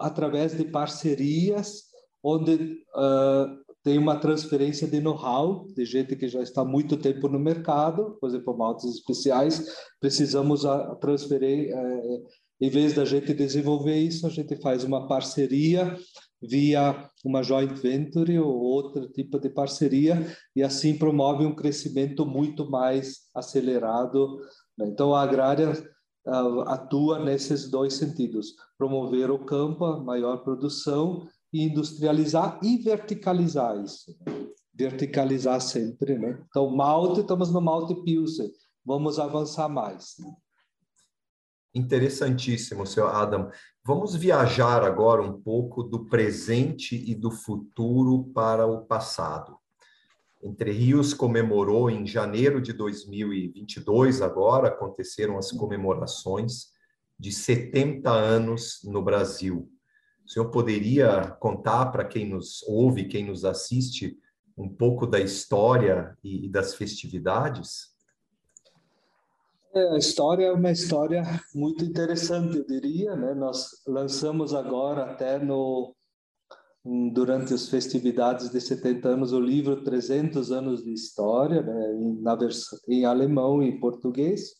através 0.00 0.56
de 0.56 0.64
parcerias, 0.64 1.88
onde 2.22 2.82
uh, 2.94 3.58
tem 3.82 3.98
uma 3.98 4.18
transferência 4.18 4.86
de 4.86 5.00
know-how, 5.00 5.66
de 5.74 5.84
gente 5.84 6.14
que 6.16 6.28
já 6.28 6.42
está 6.42 6.62
há 6.62 6.64
muito 6.64 6.96
tempo 6.96 7.28
no 7.28 7.38
mercado, 7.38 8.16
por 8.20 8.28
exemplo, 8.28 8.56
maltes 8.56 8.84
especiais, 8.96 9.64
precisamos 10.00 10.66
a, 10.66 10.94
transferir, 10.96 11.70
é, 11.72 12.22
em 12.60 12.70
vez 12.70 12.94
da 12.94 13.04
gente 13.04 13.32
desenvolver 13.32 13.96
isso, 13.96 14.26
a 14.26 14.30
gente 14.30 14.56
faz 14.56 14.84
uma 14.84 15.06
parceria 15.06 15.96
via 16.40 17.08
uma 17.24 17.42
joint 17.42 17.72
venture 17.74 18.38
ou 18.38 18.60
outro 18.60 19.08
tipo 19.08 19.38
de 19.38 19.50
parceria 19.50 20.26
e 20.54 20.62
assim 20.62 20.96
promove 20.96 21.44
um 21.44 21.54
crescimento 21.54 22.24
muito 22.24 22.68
mais 22.70 23.28
acelerado. 23.34 24.38
Né? 24.76 24.86
Então, 24.88 25.14
a 25.14 25.22
agrária 25.22 25.72
uh, 26.26 26.60
atua 26.62 27.24
nesses 27.24 27.70
dois 27.70 27.94
sentidos: 27.94 28.54
promover 28.76 29.30
o 29.30 29.44
campo, 29.44 29.84
a 29.84 30.02
maior 30.02 30.38
produção 30.38 31.26
e 31.52 31.64
industrializar 31.64 32.60
e 32.62 32.76
verticalizar 32.78 33.82
isso. 33.82 34.16
Verticalizar 34.72 35.60
sempre, 35.60 36.16
né? 36.16 36.40
Então, 36.48 36.70
malte, 36.70 37.20
estamos 37.20 37.52
no 37.52 37.60
malte 37.60 37.96
Pilsen, 38.04 38.48
vamos 38.84 39.18
avançar 39.18 39.68
mais. 39.68 40.14
Né? 40.20 40.30
Interessantíssimo, 41.74 42.86
seu 42.86 43.06
Adam. 43.06 43.50
Vamos 43.84 44.14
viajar 44.14 44.82
agora 44.82 45.22
um 45.22 45.40
pouco 45.40 45.82
do 45.82 46.06
presente 46.06 46.96
e 46.96 47.14
do 47.14 47.30
futuro 47.30 48.24
para 48.34 48.66
o 48.66 48.84
passado. 48.84 49.56
Entre 50.42 50.70
Rios 50.70 51.12
comemorou 51.12 51.90
em 51.90 52.06
janeiro 52.06 52.60
de 52.60 52.72
2022, 52.72 54.22
agora 54.22 54.68
aconteceram 54.68 55.36
as 55.36 55.50
comemorações 55.50 56.68
de 57.18 57.32
70 57.32 58.10
anos 58.10 58.80
no 58.84 59.02
Brasil. 59.02 59.68
O 60.24 60.30
senhor 60.30 60.50
poderia 60.50 61.36
contar 61.40 61.86
para 61.86 62.04
quem 62.04 62.28
nos 62.28 62.62
ouve, 62.64 63.08
quem 63.08 63.24
nos 63.24 63.44
assiste, 63.44 64.16
um 64.56 64.68
pouco 64.68 65.06
da 65.06 65.18
história 65.18 66.16
e, 66.22 66.48
das 66.48 66.74
festividades? 66.74 67.97
É, 69.74 69.94
a 69.94 69.98
história 69.98 70.46
é 70.46 70.52
uma 70.52 70.70
história 70.70 71.22
muito 71.54 71.84
interessante, 71.84 72.56
eu 72.56 72.66
diria. 72.66 73.14
Né? 73.14 73.34
Nós 73.34 73.68
lançamos 73.86 74.54
agora, 74.54 75.04
até 75.04 75.38
no 75.38 75.94
durante 77.12 77.52
as 77.52 77.68
festividades 77.68 78.48
de 78.48 78.60
70 78.60 79.08
anos, 79.08 79.32
o 79.32 79.40
livro 79.40 79.82
300 79.82 80.50
anos 80.50 80.82
de 80.82 80.92
história, 80.92 81.60
né? 81.60 81.98
na 82.22 82.34
versão, 82.34 82.78
em 82.88 83.04
alemão 83.04 83.62
e 83.62 83.68
em 83.68 83.78
português. 83.78 84.54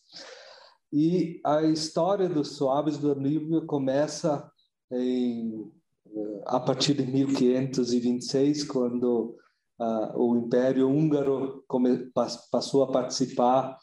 E 0.92 1.40
a 1.44 1.62
história 1.62 2.28
dos 2.28 2.56
Suaves 2.56 2.98
do 2.98 3.14
Danúbio 3.14 3.64
começa 3.66 4.50
em, 4.92 5.70
eh, 6.06 6.42
a 6.46 6.60
partir 6.60 6.94
de 6.94 7.06
1526, 7.06 8.64
quando 8.64 9.36
uh, 9.78 10.18
o 10.18 10.36
Império 10.36 10.88
Húngaro 10.90 11.64
passou 12.50 12.82
a 12.82 12.92
participar 12.92 13.78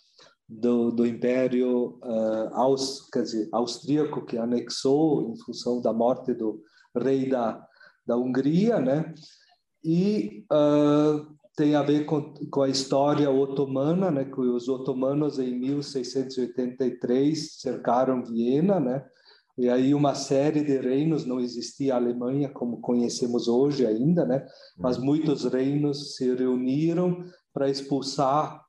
do, 0.48 0.92
do 0.92 1.06
Império 1.06 2.00
uh, 2.04 2.54
Aus, 2.54 3.08
dizer, 3.14 3.50
austríaco, 3.52 4.26
que 4.26 4.38
anexou 4.38 5.32
em 5.32 5.38
função 5.38 5.82
da 5.82 5.92
morte 5.92 6.34
do 6.34 6.62
rei 6.96 7.28
da, 7.28 7.66
da 8.06 8.16
Hungria, 8.16 8.80
né? 8.80 9.14
E 9.84 10.46
uh, 10.52 11.26
tem 11.56 11.76
a 11.76 11.82
ver 11.82 12.06
com, 12.06 12.34
com 12.52 12.62
a 12.62 12.70
história 12.70 13.30
otomana, 13.30 14.12
né? 14.12 14.26
Que 14.26 14.40
os 14.40 14.68
otomanos 14.68 15.40
em 15.40 15.58
1683 15.58 17.60
cercaram 17.60 18.24
Viena, 18.24 18.80
né? 18.80 19.04
E 19.58 19.70
aí 19.70 19.96
uma 19.96 20.14
série 20.14 20.64
de 20.64 20.78
reinos, 20.78 21.26
não 21.26 21.40
existia 21.40 21.94
a 21.94 21.98
Alemanha 21.98 22.50
como 22.50 22.82
conhecemos 22.82 23.48
hoje 23.48 23.86
ainda, 23.86 24.26
né? 24.26 24.46
Mas 24.78 24.98
uhum. 24.98 25.06
muitos 25.06 25.46
reinos 25.46 26.16
se 26.16 26.36
reuniram 26.36 27.24
para 27.54 27.70
expulsar 27.70 28.65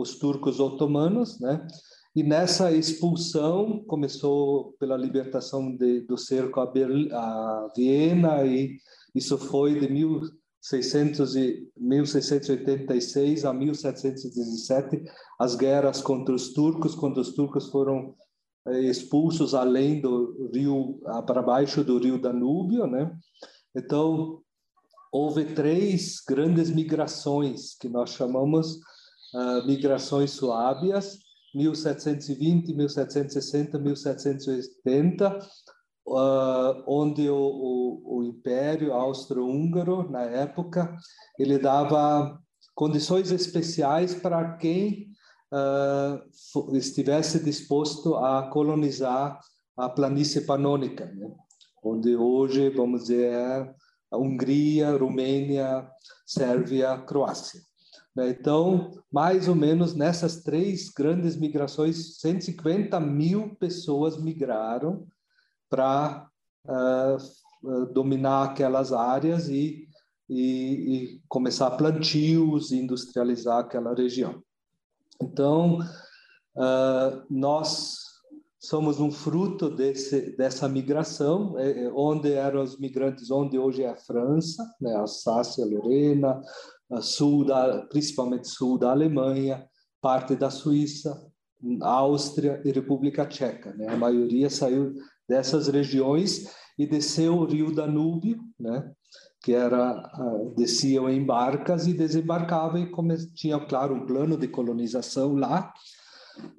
os 0.00 0.18
turcos 0.18 0.60
otomanos, 0.60 1.40
né? 1.40 1.66
E 2.14 2.22
nessa 2.22 2.72
expulsão 2.72 3.84
começou 3.86 4.74
pela 4.78 4.96
libertação 4.96 5.76
de, 5.76 6.00
do 6.00 6.16
cerco 6.16 6.60
a, 6.60 6.66
Berlim, 6.66 7.10
a 7.12 7.68
Viena 7.76 8.44
e 8.44 8.78
isso 9.14 9.36
foi 9.36 9.78
de 9.78 9.88
1600 9.88 11.36
e 11.36 11.68
1686 11.76 13.44
a 13.44 13.52
1717 13.52 15.04
as 15.38 15.54
guerras 15.54 16.00
contra 16.00 16.34
os 16.34 16.52
turcos, 16.52 16.94
quando 16.94 17.18
os 17.18 17.34
turcos 17.34 17.68
foram 17.68 18.14
eh, 18.66 18.80
expulsos 18.80 19.54
além 19.54 20.00
do 20.00 20.50
rio, 20.52 21.00
para 21.26 21.42
baixo 21.42 21.84
do 21.84 21.98
rio 21.98 22.20
Danúbio, 22.20 22.86
né? 22.86 23.12
Então, 23.76 24.40
houve 25.12 25.44
três 25.54 26.20
grandes 26.26 26.70
migrações 26.70 27.76
que 27.76 27.88
nós 27.88 28.10
chamamos 28.10 28.80
uh, 29.34 29.66
migrações 29.66 30.32
suábias, 30.32 31.18
1720, 31.54 32.74
1760, 32.74 33.78
1780, 33.78 35.38
uh, 36.06 36.82
onde 36.86 37.28
o, 37.28 37.36
o, 37.36 38.18
o 38.18 38.24
Império 38.24 38.92
Austro-Húngaro, 38.92 40.10
na 40.10 40.22
época, 40.22 40.94
ele 41.38 41.58
dava 41.58 42.38
condições 42.74 43.32
especiais 43.32 44.14
para 44.14 44.56
quem 44.56 45.08
uh, 45.52 46.76
estivesse 46.76 47.42
disposto 47.42 48.14
a 48.16 48.50
colonizar 48.50 49.38
a 49.76 49.88
planície 49.88 50.42
panônica, 50.42 51.06
né? 51.06 51.30
onde 51.82 52.16
hoje, 52.16 52.70
vamos 52.70 53.02
dizer, 53.02 53.32
é 53.32 53.74
a 54.10 54.16
Hungria, 54.16 54.96
Romênia, 54.96 55.88
Sérvia, 56.26 56.98
Croácia. 56.98 57.60
Né? 58.14 58.30
Então, 58.30 58.90
mais 59.12 59.48
ou 59.48 59.54
menos 59.54 59.94
nessas 59.94 60.42
três 60.42 60.88
grandes 60.88 61.36
migrações, 61.36 62.18
150 62.18 62.98
mil 63.00 63.54
pessoas 63.56 64.20
migraram 64.20 65.06
para 65.70 66.28
uh, 66.66 67.68
uh, 67.68 67.86
dominar 67.92 68.44
aquelas 68.44 68.92
áreas 68.92 69.48
e, 69.48 69.88
e, 70.28 70.40
e 70.40 71.22
começar 71.28 71.70
plantios 71.72 72.72
industrializar 72.72 73.58
aquela 73.58 73.94
região. 73.94 74.42
Então, 75.20 75.78
uh, 75.78 77.24
nós 77.28 78.08
somos 78.58 78.98
um 78.98 79.10
fruto 79.10 79.70
desse, 79.70 80.36
dessa 80.36 80.68
migração, 80.68 81.58
é, 81.58 81.84
é, 81.84 81.92
onde 81.94 82.32
eram 82.32 82.62
os 82.62 82.78
migrantes, 82.78 83.30
onde 83.30 83.58
hoje 83.58 83.82
é 83.82 83.88
a 83.88 83.96
França, 83.96 84.64
né, 84.80 84.94
Alsácia, 84.96 85.64
Lorena, 85.64 86.40
sul 87.00 87.44
da, 87.44 87.86
principalmente 87.86 88.48
sul 88.48 88.78
da 88.78 88.90
Alemanha, 88.90 89.66
parte 90.00 90.34
da 90.34 90.50
Suíça, 90.50 91.14
Áustria 91.82 92.62
e 92.64 92.70
República 92.70 93.26
Tcheca. 93.26 93.74
Né? 93.74 93.88
A 93.88 93.96
maioria 93.96 94.48
saiu 94.48 94.94
dessas 95.28 95.68
regiões 95.68 96.54
e 96.78 96.86
desceu 96.86 97.34
o 97.34 97.44
rio 97.44 97.74
Danúbio, 97.74 98.38
né? 98.58 98.90
que 99.42 99.52
era 99.52 100.10
uh, 100.18 100.54
desciam 100.56 101.08
em 101.08 101.24
barcas 101.24 101.86
e 101.86 101.92
desembarcavam 101.92 102.80
e 102.80 103.32
tinha 103.34 103.58
claro 103.66 103.94
um 103.94 104.06
plano 104.06 104.36
de 104.36 104.48
colonização 104.48 105.34
lá 105.34 105.72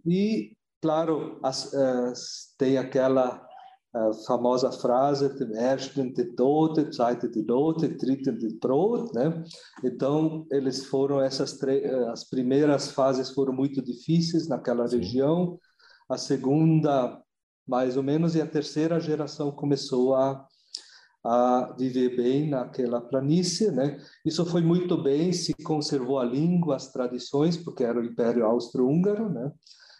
e 0.06 0.56
claro 0.82 1.40
as, 1.44 1.74
as, 1.74 2.54
tem 2.58 2.78
aquela 2.78 3.46
a 3.94 4.14
famosa 4.28 4.72
frase 4.72 5.30
dem 5.38 5.58
ersten 5.58 6.14
de 6.14 6.26
Tote, 6.36 6.92
zweite 6.94 7.28
de 7.28 7.42
Note, 7.44 7.88
dritten 7.88 8.38
de 8.38 8.50
Brot, 8.60 9.12
né? 9.16 9.44
Então 9.84 10.46
eles 10.52 10.86
foram 10.86 11.20
essas 11.22 11.54
três, 11.58 11.92
as 12.08 12.24
primeiras 12.30 12.92
fases 12.92 13.32
foram 13.32 13.52
muito 13.54 13.82
difíceis 13.82 14.48
naquela 14.48 14.88
Sim. 14.88 14.98
região, 14.98 15.60
a 16.08 16.18
segunda 16.18 17.20
mais 17.68 17.98
ou 17.98 18.04
menos 18.04 18.36
e 18.36 18.42
a 18.42 18.48
terceira 18.48 19.00
geração 19.00 19.52
começou 19.52 20.16
a 20.16 20.46
a 21.24 21.76
viver 21.78 22.16
bem 22.16 22.50
naquela 22.50 23.02
planície, 23.02 23.70
né? 23.72 23.98
Isso 24.26 24.46
foi 24.46 24.62
muito 24.62 25.02
bem, 25.02 25.34
se 25.34 25.54
conservou 25.54 26.18
a 26.18 26.24
língua, 26.24 26.78
as 26.78 26.94
tradições, 26.94 27.58
porque 27.58 27.84
era 27.84 28.00
o 28.00 28.06
Império 28.06 28.46
Austro-Húngaro, 28.46 29.30
né? 29.30 29.52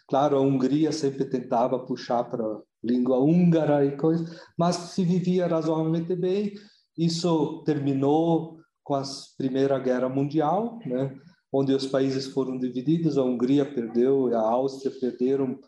Claro, 0.08 0.38
a 0.38 0.40
Hungria 0.40 0.90
sempre 0.92 1.26
tentava 1.26 1.78
puxar 1.84 2.24
para 2.24 2.42
língua 2.82 3.18
húngara 3.18 3.84
e 3.84 3.96
coisa, 3.96 4.24
mas 4.58 4.76
se 4.76 5.04
vivia 5.04 5.46
razoavelmente 5.46 6.14
bem. 6.16 6.54
Isso 6.96 7.62
terminou 7.64 8.58
com 8.82 8.94
a 8.94 9.02
Primeira 9.36 9.78
Guerra 9.78 10.08
Mundial, 10.08 10.78
né? 10.84 11.14
onde 11.52 11.72
os 11.72 11.86
países 11.86 12.26
foram 12.26 12.58
divididos, 12.58 13.18
a 13.18 13.22
Hungria 13.22 13.64
perdeu 13.64 14.34
a 14.36 14.40
Áustria 14.40 14.92
perderam, 15.00 15.58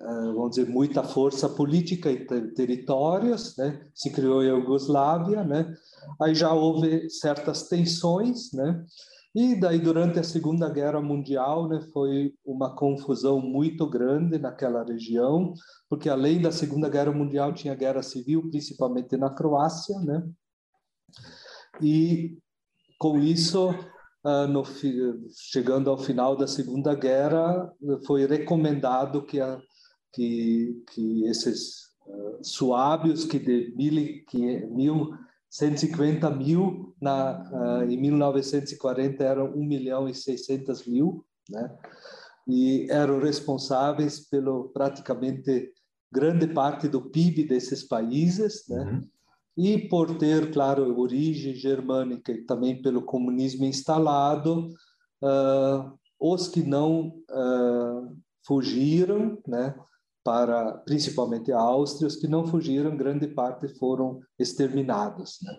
eh, 0.00 0.32
vamos 0.34 0.50
dizer, 0.50 0.68
muita 0.68 1.02
força 1.02 1.48
política 1.48 2.10
e 2.10 2.26
territórios, 2.54 3.56
né? 3.56 3.88
Se 3.94 4.10
criou 4.10 4.40
a 4.40 4.44
Iugoslávia, 4.44 5.42
né? 5.42 5.74
Aí 6.20 6.34
já 6.34 6.52
houve 6.52 7.10
certas 7.10 7.68
tensões, 7.68 8.52
né? 8.52 8.84
E 9.34 9.54
daí, 9.54 9.78
durante 9.78 10.18
a 10.18 10.24
Segunda 10.24 10.68
Guerra 10.68 11.00
Mundial, 11.00 11.68
né, 11.68 11.80
foi 11.92 12.34
uma 12.44 12.74
confusão 12.74 13.40
muito 13.40 13.88
grande 13.88 14.38
naquela 14.38 14.82
região, 14.82 15.54
porque 15.88 16.08
além 16.08 16.42
da 16.42 16.50
Segunda 16.50 16.88
Guerra 16.88 17.12
Mundial 17.12 17.52
tinha 17.54 17.76
guerra 17.76 18.02
civil, 18.02 18.50
principalmente 18.50 19.16
na 19.16 19.30
Croácia, 19.30 19.96
né? 20.00 20.28
E 21.80 22.38
com 22.98 23.20
isso, 23.20 23.70
uh, 23.70 24.48
no, 24.48 24.64
chegando 25.32 25.90
ao 25.90 25.98
final 25.98 26.34
da 26.36 26.48
Segunda 26.48 26.92
Guerra, 26.94 27.72
foi 28.06 28.26
recomendado 28.26 29.24
que, 29.24 29.40
a, 29.40 29.60
que, 30.12 30.82
que 30.92 31.24
esses 31.26 31.94
uh, 32.04 32.44
suábios 32.44 33.24
que 33.24 33.38
de 33.38 33.72
mil, 33.76 34.24
que, 34.26 34.66
mil 34.66 35.10
150 35.50 36.30
mil 36.30 36.94
na, 37.00 37.42
uh, 37.50 37.90
em 37.90 38.00
1940 38.00 39.24
eram 39.24 39.46
1 39.46 39.64
milhão 39.64 40.08
e 40.08 40.14
600 40.14 40.86
mil, 40.86 41.24
né? 41.48 41.76
E 42.46 42.86
eram 42.90 43.18
responsáveis 43.18 44.20
pelo 44.28 44.68
praticamente 44.68 45.72
grande 46.12 46.46
parte 46.46 46.88
do 46.88 47.10
PIB 47.10 47.44
desses 47.44 47.82
países, 47.82 48.64
né? 48.68 48.82
Uhum. 48.82 49.08
E 49.56 49.88
por 49.88 50.16
ter, 50.16 50.52
claro, 50.52 50.98
origem 50.98 51.54
germânica 51.54 52.32
e 52.32 52.44
também 52.44 52.80
pelo 52.80 53.02
comunismo 53.02 53.64
instalado, 53.64 54.68
uh, 55.22 55.98
os 56.18 56.48
que 56.48 56.62
não 56.62 57.08
uh, 57.30 58.16
fugiram, 58.46 59.38
né? 59.46 59.74
Para 60.22 60.74
principalmente 60.78 61.52
a 61.52 61.58
Áustria, 61.58 62.08
os 62.08 62.16
que 62.16 62.28
não 62.28 62.46
fugiram, 62.46 62.96
grande 62.96 63.26
parte 63.28 63.68
foram 63.78 64.20
exterminados. 64.38 65.38
Né? 65.42 65.56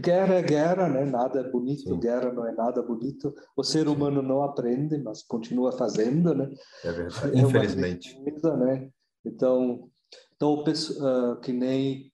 Guerra 0.00 0.34
é 0.36 0.42
guerra, 0.42 0.88
né? 0.88 1.04
nada 1.04 1.40
é 1.40 1.50
bonito, 1.50 1.82
Sim. 1.82 2.00
guerra 2.00 2.32
não 2.32 2.46
é 2.46 2.52
nada 2.52 2.82
bonito. 2.82 3.34
O 3.54 3.62
ser 3.62 3.88
humano 3.88 4.22
não 4.22 4.42
aprende, 4.42 4.96
mas 4.98 5.22
continua 5.22 5.72
fazendo. 5.72 6.34
Né? 6.34 6.50
É 6.82 6.92
verdade, 6.92 7.38
é 7.38 7.40
infelizmente. 7.42 8.22
Coisa, 8.22 8.56
né? 8.56 8.88
Então, 9.24 9.90
então 10.34 10.54
uh, 10.54 11.40
que 11.40 11.52
nem 11.52 12.10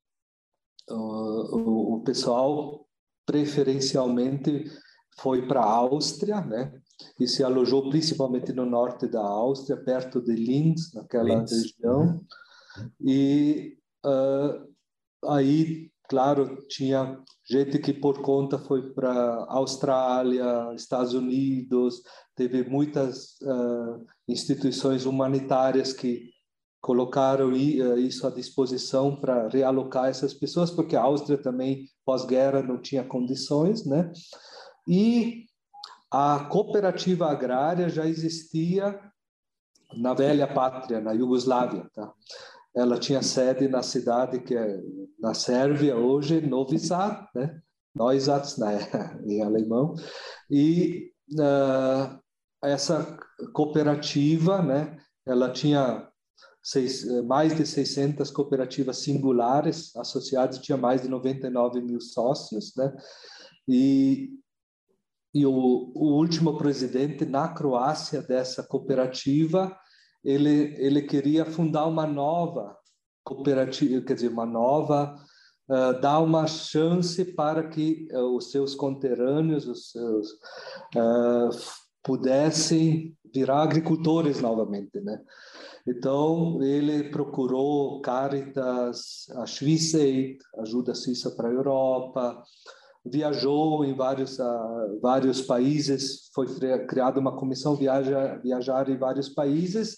uh, 0.90 1.56
o, 1.56 1.94
o 1.96 2.02
pessoal 2.02 2.86
preferencialmente 3.24 4.64
foi 5.20 5.46
para 5.46 5.60
a 5.60 5.72
Áustria, 5.72 6.40
né? 6.40 6.79
E 7.18 7.26
se 7.26 7.42
alojou 7.42 7.88
principalmente 7.90 8.52
no 8.52 8.64
norte 8.64 9.06
da 9.06 9.20
Áustria, 9.20 9.76
perto 9.76 10.20
de 10.20 10.32
Linz, 10.32 10.92
naquela 10.94 11.24
Linz. 11.24 11.50
região. 11.50 12.20
E 13.00 13.76
uh, 14.04 15.30
aí, 15.30 15.90
claro, 16.08 16.56
tinha 16.68 17.18
gente 17.48 17.78
que 17.78 17.92
por 17.92 18.22
conta 18.22 18.58
foi 18.58 18.92
para 18.92 19.44
Austrália, 19.48 20.72
Estados 20.74 21.14
Unidos, 21.14 22.02
teve 22.34 22.62
muitas 22.68 23.36
uh, 23.42 24.04
instituições 24.28 25.04
humanitárias 25.04 25.92
que 25.92 26.30
colocaram 26.80 27.52
isso 27.52 28.26
à 28.26 28.30
disposição 28.30 29.14
para 29.14 29.48
realocar 29.48 30.06
essas 30.06 30.32
pessoas, 30.32 30.70
porque 30.70 30.96
a 30.96 31.02
Áustria 31.02 31.36
também 31.36 31.86
pós-guerra 32.06 32.62
não 32.62 32.80
tinha 32.80 33.04
condições, 33.04 33.84
né? 33.84 34.10
E 34.88 35.44
a 36.10 36.46
cooperativa 36.50 37.30
agrária 37.30 37.88
já 37.88 38.06
existia 38.06 38.98
na 39.96 40.14
velha 40.14 40.46
pátria, 40.46 41.00
na 41.00 41.12
Iugoslávia. 41.12 41.88
Tá? 41.94 42.12
Ela 42.74 42.98
tinha 42.98 43.22
sede 43.22 43.68
na 43.68 43.82
cidade 43.82 44.40
que 44.40 44.56
é 44.56 44.80
na 45.18 45.34
Sérvia 45.34 45.96
hoje, 45.96 46.40
Novi 46.40 46.78
Sad, 46.78 47.28
né? 47.34 47.60
Neusatz, 47.94 48.56
né? 48.56 48.78
em 49.26 49.42
alemão. 49.42 49.94
E 50.50 51.12
uh, 51.32 52.18
essa 52.62 53.18
cooperativa, 53.52 54.62
né? 54.62 54.96
Ela 55.26 55.50
tinha 55.50 56.08
seis, 56.62 57.04
mais 57.24 57.54
de 57.54 57.66
600 57.66 58.30
cooperativas 58.30 58.98
singulares 58.98 59.94
associadas, 59.96 60.58
tinha 60.58 60.78
mais 60.78 61.02
de 61.02 61.08
99 61.08 61.80
mil 61.80 62.00
sócios, 62.00 62.74
né? 62.76 62.96
E 63.68 64.30
e 65.32 65.46
o, 65.46 65.52
o 65.94 66.16
último 66.16 66.58
presidente 66.58 67.24
na 67.24 67.48
Croácia 67.48 68.20
dessa 68.20 68.62
cooperativa, 68.62 69.76
ele, 70.24 70.74
ele 70.78 71.02
queria 71.02 71.44
fundar 71.44 71.86
uma 71.86 72.06
nova 72.06 72.76
cooperativa, 73.24 74.04
quer 74.04 74.14
dizer, 74.14 74.28
uma 74.28 74.46
nova, 74.46 75.14
uh, 75.68 76.00
dar 76.00 76.18
uma 76.18 76.46
chance 76.46 77.24
para 77.24 77.68
que 77.68 78.08
uh, 78.12 78.36
os 78.36 78.50
seus 78.50 78.74
conterrâneos, 78.74 79.66
os 79.66 79.90
seus, 79.90 80.30
uh, 80.96 81.50
pudessem 82.02 83.16
virar 83.32 83.62
agricultores 83.62 84.40
novamente, 84.40 85.00
né? 85.00 85.20
Então, 85.86 86.62
ele 86.62 87.10
procurou 87.10 88.00
Caritas, 88.02 89.26
a 89.30 89.44
Aid, 89.44 90.38
ajuda 90.58 90.94
suíça 90.94 91.30
para 91.30 91.48
a 91.48 91.52
Europa, 91.52 92.42
viajou 93.04 93.84
em 93.84 93.94
vários, 93.94 94.38
uh, 94.38 95.00
vários 95.00 95.40
países, 95.42 96.30
foi 96.34 96.46
criada 96.86 97.18
uma 97.18 97.36
comissão 97.36 97.74
viaja, 97.74 98.36
viajar 98.42 98.88
em 98.88 98.96
vários 98.96 99.28
países 99.28 99.96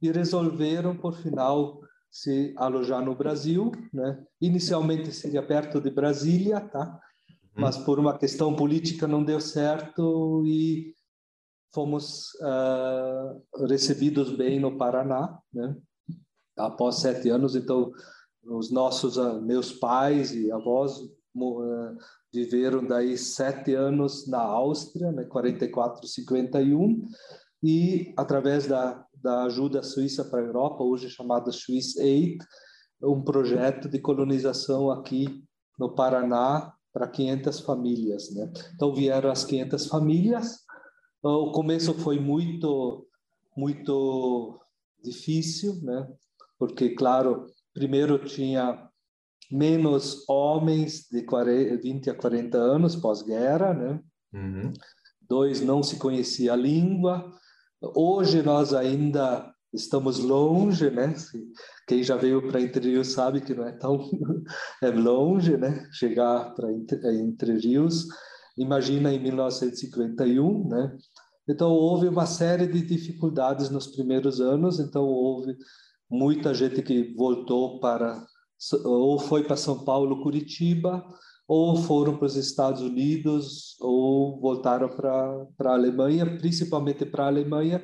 e 0.00 0.10
resolveram, 0.10 0.96
por 0.96 1.14
final, 1.16 1.80
se 2.10 2.54
alojar 2.56 3.04
no 3.04 3.14
Brasil, 3.14 3.72
né? 3.92 4.24
Inicialmente 4.40 5.10
seria 5.12 5.42
perto 5.42 5.80
de 5.80 5.90
Brasília, 5.90 6.60
tá? 6.60 7.00
Uhum. 7.56 7.62
Mas 7.62 7.76
por 7.76 7.98
uma 7.98 8.16
questão 8.16 8.54
política 8.54 9.08
não 9.08 9.24
deu 9.24 9.40
certo 9.40 10.44
e 10.46 10.94
fomos 11.74 12.28
uh, 12.34 13.66
recebidos 13.66 14.30
bem 14.36 14.60
no 14.60 14.78
Paraná, 14.78 15.36
né? 15.52 15.76
Após 16.56 16.96
sete 17.00 17.28
anos, 17.30 17.56
então 17.56 17.90
os 18.44 18.70
nossos 18.70 19.16
uh, 19.16 19.42
meus 19.42 19.72
pais 19.72 20.32
e 20.32 20.52
avós 20.52 21.00
viveram 22.34 22.84
daí 22.84 23.16
sete 23.16 23.74
anos 23.74 24.26
na 24.26 24.40
Áustria, 24.40 25.12
né, 25.12 25.24
44, 25.24 26.06
51, 26.06 27.06
e 27.62 28.12
através 28.16 28.66
da, 28.66 29.06
da 29.22 29.44
ajuda 29.44 29.82
suíça 29.82 30.24
para 30.24 30.40
a 30.40 30.44
Europa, 30.44 30.82
hoje 30.82 31.08
chamada 31.08 31.52
Swiss 31.52 31.96
Aid, 31.98 32.38
um 33.02 33.22
projeto 33.22 33.88
de 33.88 33.98
colonização 33.98 34.90
aqui 34.90 35.44
no 35.78 35.94
Paraná 35.94 36.72
para 36.92 37.08
500 37.08 37.60
famílias, 37.60 38.34
né? 38.34 38.52
Então 38.74 38.94
vieram 38.94 39.30
as 39.30 39.44
500 39.44 39.86
famílias. 39.86 40.60
O 41.22 41.50
começo 41.52 41.92
foi 41.94 42.20
muito 42.20 43.06
muito 43.56 44.60
difícil, 45.02 45.80
né? 45.82 46.08
Porque 46.58 46.90
claro, 46.90 47.46
primeiro 47.72 48.18
tinha 48.18 48.88
menos 49.54 50.28
homens 50.28 51.06
de 51.08 51.22
40, 51.22 51.80
20 51.80 52.10
a 52.10 52.14
40 52.14 52.58
anos 52.58 52.96
pós-guerra, 52.96 53.72
né? 53.72 54.00
Uhum. 54.34 54.72
Dois, 55.22 55.60
não 55.60 55.80
se 55.80 55.96
conhecia 55.96 56.52
a 56.52 56.56
língua. 56.56 57.32
Hoje 57.94 58.42
nós 58.42 58.74
ainda 58.74 59.48
estamos 59.72 60.18
longe, 60.18 60.90
né? 60.90 61.14
Quem 61.86 62.02
já 62.02 62.16
veio 62.16 62.48
para 62.48 62.60
Entre 62.60 62.90
Rios 62.90 63.12
sabe 63.12 63.40
que 63.40 63.54
não 63.54 63.64
é 63.64 63.72
tão 63.72 64.10
é 64.82 64.90
longe, 64.90 65.56
né? 65.56 65.88
Chegar 65.92 66.52
para 66.54 66.72
Entre 66.72 67.56
Rios. 67.58 68.08
Imagina 68.58 69.12
em 69.12 69.22
1951, 69.22 70.68
né? 70.68 70.96
Então 71.48 71.70
houve 71.70 72.08
uma 72.08 72.26
série 72.26 72.66
de 72.66 72.82
dificuldades 72.84 73.70
nos 73.70 73.86
primeiros 73.86 74.40
anos. 74.40 74.80
Então 74.80 75.04
houve 75.04 75.56
muita 76.10 76.52
gente 76.52 76.82
que 76.82 77.14
voltou 77.14 77.78
para 77.78 78.26
ou 78.84 79.18
foi 79.18 79.44
para 79.44 79.56
São 79.56 79.84
Paulo, 79.84 80.22
Curitiba, 80.22 81.04
ou 81.46 81.76
foram 81.76 82.16
para 82.16 82.26
os 82.26 82.36
Estados 82.36 82.80
Unidos, 82.80 83.76
ou 83.80 84.40
voltaram 84.40 84.88
para 84.88 85.46
a 85.60 85.72
Alemanha, 85.72 86.24
principalmente 86.38 87.04
para 87.04 87.24
a 87.24 87.28
Alemanha, 87.28 87.82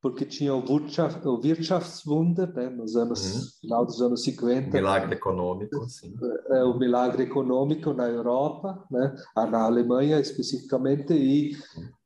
porque 0.00 0.24
tinha 0.24 0.54
o, 0.54 0.58
Wirtschaft, 0.58 1.26
o 1.26 1.40
Wirtschaftswunder, 1.42 2.52
né, 2.52 2.68
nos 2.68 2.94
anos, 2.94 3.34
uhum. 3.34 3.40
final 3.60 3.86
dos 3.86 4.02
anos 4.02 4.22
50. 4.22 4.70
Milagre 4.70 5.14
econômico, 5.14 5.88
sim. 5.88 6.14
É, 6.50 6.62
o 6.62 6.78
milagre 6.78 7.22
econômico 7.22 7.92
na 7.94 8.06
Europa, 8.08 8.84
né, 8.90 9.14
na 9.34 9.62
Alemanha 9.62 10.20
especificamente, 10.20 11.14
e 11.14 11.56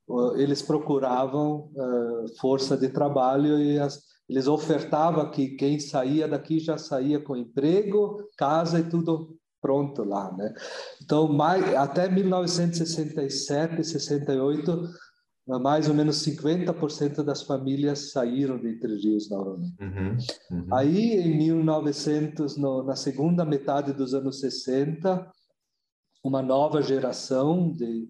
uh, 0.08 0.36
eles 0.36 0.62
procuravam 0.62 1.72
uh, 1.74 2.38
força 2.40 2.76
de 2.76 2.88
trabalho 2.88 3.60
e 3.60 3.80
as, 3.80 4.00
eles 4.28 4.46
ofertavam 4.46 5.30
que 5.30 5.56
quem 5.56 5.80
saía 5.80 6.28
daqui 6.28 6.58
já 6.58 6.76
saía 6.76 7.18
com 7.18 7.36
emprego, 7.36 8.28
casa 8.36 8.78
e 8.78 8.88
tudo 8.88 9.38
pronto 9.60 10.04
lá, 10.04 10.30
né? 10.36 10.54
Então, 11.02 11.32
mais, 11.32 11.74
até 11.74 12.08
1967, 12.08 13.82
68, 13.82 14.88
mais 15.46 15.88
ou 15.88 15.94
menos 15.94 16.22
50% 16.24 17.22
das 17.22 17.42
famílias 17.42 18.12
saíram 18.12 18.58
de 18.58 18.68
Entre 18.68 18.94
Rios 18.96 19.30
novamente. 19.30 19.76
Uhum, 19.80 20.16
uhum. 20.50 20.74
Aí, 20.74 21.14
em 21.14 21.38
1900, 21.38 22.56
no, 22.58 22.82
na 22.82 22.94
segunda 22.94 23.44
metade 23.44 23.94
dos 23.94 24.12
anos 24.12 24.40
60, 24.40 25.26
uma 26.22 26.42
nova 26.42 26.82
geração 26.82 27.72
de, 27.72 28.06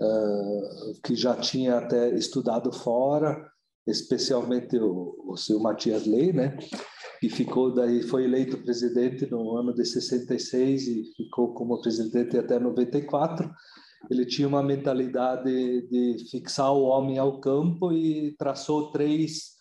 uh, 0.00 1.00
que 1.02 1.14
já 1.14 1.34
tinha 1.34 1.78
até 1.78 2.10
estudado 2.14 2.70
fora, 2.70 3.50
especialmente 3.86 4.78
o, 4.78 5.16
o 5.26 5.36
seu 5.36 5.58
Matias 5.60 6.06
Ley, 6.06 6.32
né? 6.32 6.56
Que 7.20 7.28
ficou 7.28 7.72
daí 7.72 8.02
foi 8.02 8.24
eleito 8.24 8.58
presidente 8.58 9.30
no 9.30 9.56
ano 9.56 9.74
de 9.74 9.84
66 9.84 10.86
e 10.86 11.04
ficou 11.16 11.54
como 11.54 11.80
presidente 11.80 12.36
até 12.36 12.58
94. 12.58 13.50
ele 14.10 14.26
tinha 14.26 14.48
uma 14.48 14.62
mentalidade 14.62 15.44
de, 15.44 16.16
de 16.16 16.30
fixar 16.30 16.72
o 16.72 16.82
homem 16.82 17.18
ao 17.18 17.40
campo 17.40 17.92
e 17.92 18.34
traçou 18.36 18.90
três 18.90 19.52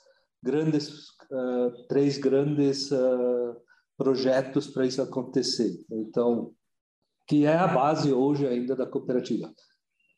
grandes, 0.44 0.90
uh, 1.32 1.88
três 1.88 2.18
grandes 2.18 2.92
uh, 2.92 3.56
projetos 3.98 4.68
para 4.68 4.86
isso 4.86 5.02
acontecer. 5.02 5.80
Então, 5.92 6.52
que 7.28 7.46
é 7.46 7.56
a 7.56 7.68
base 7.68 8.12
hoje 8.12 8.48
ainda 8.48 8.76
da 8.76 8.86
cooperativa. 8.86 9.54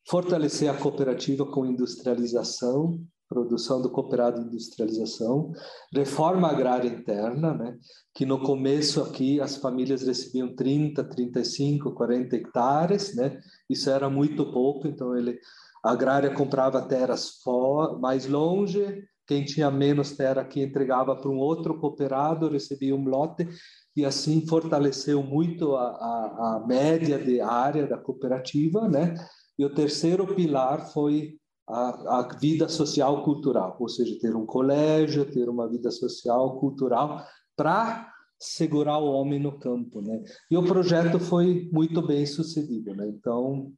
Fortalecer 0.09 0.69
a 0.69 0.77
cooperativa 0.77 1.45
com 1.45 1.65
industrialização, 1.65 2.99
produção 3.33 3.81
do 3.81 3.89
cooperado 3.89 4.39
industrialização, 4.39 5.51
reforma 5.91 6.47
agrária 6.47 6.87
interna, 6.87 7.53
né, 7.55 7.75
que 8.13 8.27
no 8.27 8.39
começo 8.39 9.01
aqui 9.01 9.41
as 9.41 9.57
famílias 9.57 10.03
recebiam 10.03 10.55
30, 10.55 11.03
35, 11.03 11.91
40 11.93 12.35
hectares, 12.35 13.15
né, 13.15 13.41
isso 13.67 13.89
era 13.89 14.07
muito 14.07 14.51
pouco, 14.51 14.87
então 14.87 15.17
ele, 15.17 15.39
a 15.83 15.91
agrária 15.91 16.29
comprava 16.29 16.83
terras 16.83 17.41
for, 17.43 17.99
mais 17.99 18.27
longe, 18.27 19.03
quem 19.25 19.43
tinha 19.43 19.71
menos 19.71 20.11
terra 20.11 20.41
aqui 20.41 20.61
entregava 20.61 21.15
para 21.15 21.31
um 21.31 21.37
outro 21.37 21.79
cooperado, 21.79 22.49
recebia 22.49 22.95
um 22.95 23.05
lote, 23.05 23.49
e 23.95 24.05
assim 24.05 24.45
fortaleceu 24.45 25.23
muito 25.23 25.75
a, 25.75 25.87
a, 25.87 26.57
a 26.57 26.67
média 26.67 27.17
de 27.17 27.41
área 27.41 27.87
da 27.87 27.97
cooperativa, 27.97 28.87
né, 28.87 29.15
e 29.57 29.65
o 29.65 29.73
terceiro 29.73 30.27
pilar 30.35 30.91
foi 30.91 31.39
a, 31.67 32.19
a, 32.19 32.37
vida 32.37 32.67
social 32.67 33.23
cultural, 33.23 33.77
ou 33.79 33.87
seja, 33.87 34.17
ter 34.19 34.35
um 34.35 34.45
colégio, 34.45 35.29
ter 35.29 35.49
uma 35.49 35.67
vida 35.69 35.91
social 35.91 36.59
cultural 36.59 37.25
para 37.55 38.11
segurar 38.39 38.97
o 38.97 39.11
homem 39.11 39.39
no 39.39 39.57
campo, 39.57 40.01
né? 40.01 40.21
E 40.51 40.57
o 40.57 40.65
projeto 40.65 41.19
foi 41.19 41.69
muito 41.71 42.01
bem 42.01 42.25
sucedido, 42.25 42.93
né? 42.93 43.07
Então, 43.07 43.71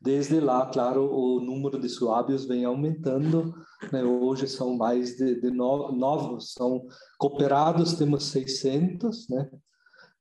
desde 0.00 0.40
lá, 0.40 0.66
claro, 0.66 1.10
o 1.12 1.40
número 1.40 1.78
de 1.78 1.88
suábios 1.88 2.46
vem 2.46 2.64
aumentando, 2.64 3.52
né? 3.92 4.02
Hoje 4.02 4.48
são 4.48 4.76
mais 4.76 5.16
de, 5.16 5.40
de 5.40 5.50
novos, 5.50 6.52
são 6.52 6.86
cooperados, 7.18 7.94
temos 7.94 8.24
600, 8.28 9.28
né? 9.28 9.50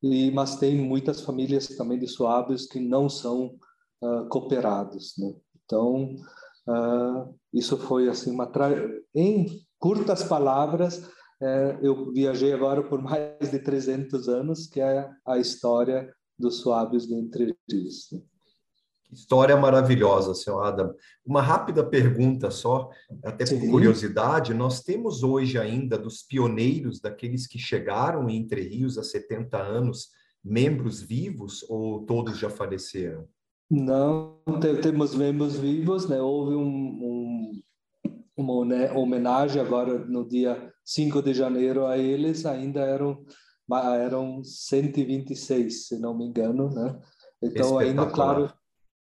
E, 0.03 0.29
mas 0.31 0.57
tem 0.57 0.75
muitas 0.75 1.21
famílias 1.21 1.67
também 1.69 1.97
de 1.97 2.07
suábios 2.07 2.65
que 2.67 2.79
não 2.79 3.09
são 3.09 3.55
uh, 4.01 4.27
cooperados, 4.29 5.13
né? 5.17 5.33
Então, 5.63 6.15
Uh, 6.67 7.33
isso 7.53 7.77
foi 7.77 8.09
assim 8.09 8.31
uma 8.31 8.45
tra... 8.45 8.69
em 9.15 9.47
curtas 9.79 10.23
palavras 10.23 11.09
é, 11.41 11.77
eu 11.83 12.11
viajei 12.11 12.51
agora 12.51 12.81
por 12.83 13.01
mais 13.01 13.51
de 13.51 13.59
300 13.59 14.27
anos 14.27 14.67
que 14.67 14.81
é 14.81 15.09
a 15.25 15.37
história 15.37 16.11
dos 16.37 16.61
suábios 16.61 17.07
de 17.07 17.13
Entre 17.13 17.55
Rios. 17.69 18.09
História 19.11 19.55
maravilhosa, 19.55 20.33
senhor 20.33 20.61
Adam. 20.63 20.93
Uma 21.25 21.41
rápida 21.41 21.85
pergunta 21.85 22.51
só, 22.51 22.89
até 23.23 23.45
por 23.45 23.61
Sim. 23.61 23.71
curiosidade, 23.71 24.53
nós 24.53 24.81
temos 24.81 25.23
hoje 25.23 25.57
ainda 25.57 25.97
dos 25.97 26.23
pioneiros, 26.23 26.99
daqueles 26.99 27.47
que 27.47 27.57
chegaram 27.57 28.29
em 28.29 28.37
Entre 28.37 28.61
Rios 28.61 28.97
há 28.97 29.03
70 29.03 29.57
anos, 29.57 30.09
membros 30.43 31.01
vivos 31.01 31.63
ou 31.69 32.05
todos 32.05 32.37
já 32.37 32.49
faleceram? 32.49 33.27
Não, 33.69 34.39
temos 34.81 35.13
membros 35.13 35.57
vivos, 35.57 36.07
né? 36.07 36.21
Houve 36.21 36.55
um, 36.55 36.61
um, 36.63 37.61
uma 38.35 38.53
homenagem 38.95 39.61
agora 39.61 39.97
no 40.05 40.27
dia 40.27 40.71
5 40.85 41.21
de 41.21 41.33
janeiro 41.33 41.85
a 41.85 41.97
eles, 41.97 42.45
ainda 42.45 42.79
eram 42.79 43.25
eram 43.69 44.41
126, 44.43 45.87
se 45.87 45.99
não 45.99 46.17
me 46.17 46.25
engano, 46.25 46.69
né? 46.69 46.97
Então 47.43 47.77
ainda 47.77 48.05
claro, 48.05 48.49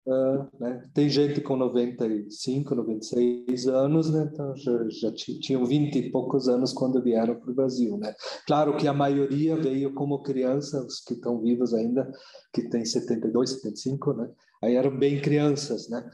Uh, 0.05 0.49
né? 0.59 0.83
Tem 0.93 1.09
gente 1.09 1.41
com 1.41 1.57
95, 1.57 2.75
96 2.75 3.69
anos, 3.69 4.11
né? 4.11 4.29
então 4.33 4.57
já, 4.57 4.89
já 4.89 5.13
tinham 5.13 5.65
20 5.65 5.97
e 5.97 6.11
poucos 6.11 6.49
anos 6.49 6.73
quando 6.73 7.03
vieram 7.03 7.37
para 7.37 7.51
o 7.51 7.55
Brasil. 7.55 7.97
Né? 7.97 8.13
Claro 8.45 8.77
que 8.77 8.89
a 8.89 8.93
maioria 8.93 9.57
veio 9.57 9.95
como 9.95 10.23
criança, 10.23 10.85
os 10.85 11.01
que 11.01 11.15
estão 11.15 11.41
vivos 11.41 11.73
ainda, 11.73 12.11
que 12.53 12.69
tem 12.69 12.85
72, 12.85 13.51
75, 13.51 14.13
né? 14.15 14.29
aí 14.61 14.75
eram 14.75 14.97
bem 14.97 15.21
crianças, 15.21 15.89
né? 15.89 16.05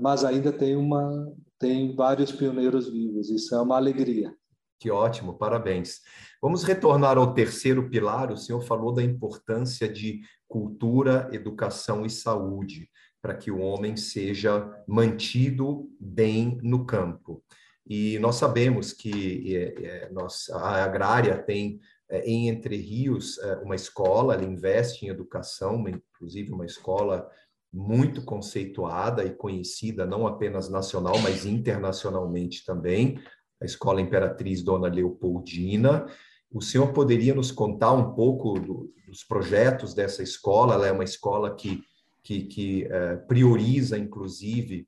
mas 0.00 0.22
ainda 0.22 0.52
tem, 0.52 0.76
uma, 0.76 1.32
tem 1.58 1.96
vários 1.96 2.30
pioneiros 2.30 2.90
vivos, 2.90 3.30
isso 3.30 3.54
é 3.54 3.60
uma 3.60 3.76
alegria. 3.76 4.32
Que 4.78 4.90
ótimo, 4.90 5.36
parabéns. 5.36 6.00
Vamos 6.40 6.62
retornar 6.62 7.18
ao 7.18 7.34
terceiro 7.34 7.88
pilar. 7.90 8.30
O 8.30 8.36
senhor 8.36 8.60
falou 8.60 8.92
da 8.92 9.02
importância 9.02 9.88
de 9.88 10.20
cultura, 10.46 11.28
educação 11.32 12.06
e 12.06 12.10
saúde 12.10 12.88
para 13.20 13.34
que 13.34 13.50
o 13.50 13.58
homem 13.58 13.96
seja 13.96 14.70
mantido 14.86 15.90
bem 16.00 16.58
no 16.62 16.84
campo. 16.84 17.42
E 17.86 18.18
nós 18.18 18.36
sabemos 18.36 18.92
que 18.92 19.56
é, 19.56 20.08
é, 20.08 20.10
a 20.52 20.84
agrária 20.84 21.36
tem 21.36 21.80
é, 22.08 22.24
em 22.28 22.48
Entre 22.48 22.76
Rios 22.76 23.38
é, 23.38 23.56
uma 23.56 23.74
escola, 23.74 24.34
ela 24.34 24.44
investe 24.44 25.06
em 25.06 25.08
educação, 25.08 25.76
uma, 25.76 25.90
inclusive 25.90 26.52
uma 26.52 26.66
escola 26.66 27.28
muito 27.72 28.24
conceituada 28.24 29.24
e 29.24 29.34
conhecida, 29.34 30.06
não 30.06 30.26
apenas 30.26 30.70
nacional, 30.70 31.18
mas 31.18 31.44
internacionalmente 31.44 32.64
também, 32.64 33.20
a 33.60 33.64
Escola 33.64 34.00
Imperatriz 34.00 34.62
Dona 34.62 34.88
Leopoldina. 34.88 36.06
O 36.50 36.60
senhor 36.60 36.92
poderia 36.92 37.34
nos 37.34 37.50
contar 37.50 37.92
um 37.92 38.14
pouco 38.14 38.58
do, 38.58 38.92
dos 39.06 39.22
projetos 39.24 39.94
dessa 39.94 40.22
escola? 40.22 40.74
Ela 40.74 40.86
é 40.86 40.92
uma 40.92 41.04
escola 41.04 41.54
que 41.54 41.82
que, 42.28 42.42
que 42.42 42.84
é, 42.84 43.16
prioriza, 43.16 43.96
inclusive, 43.98 44.86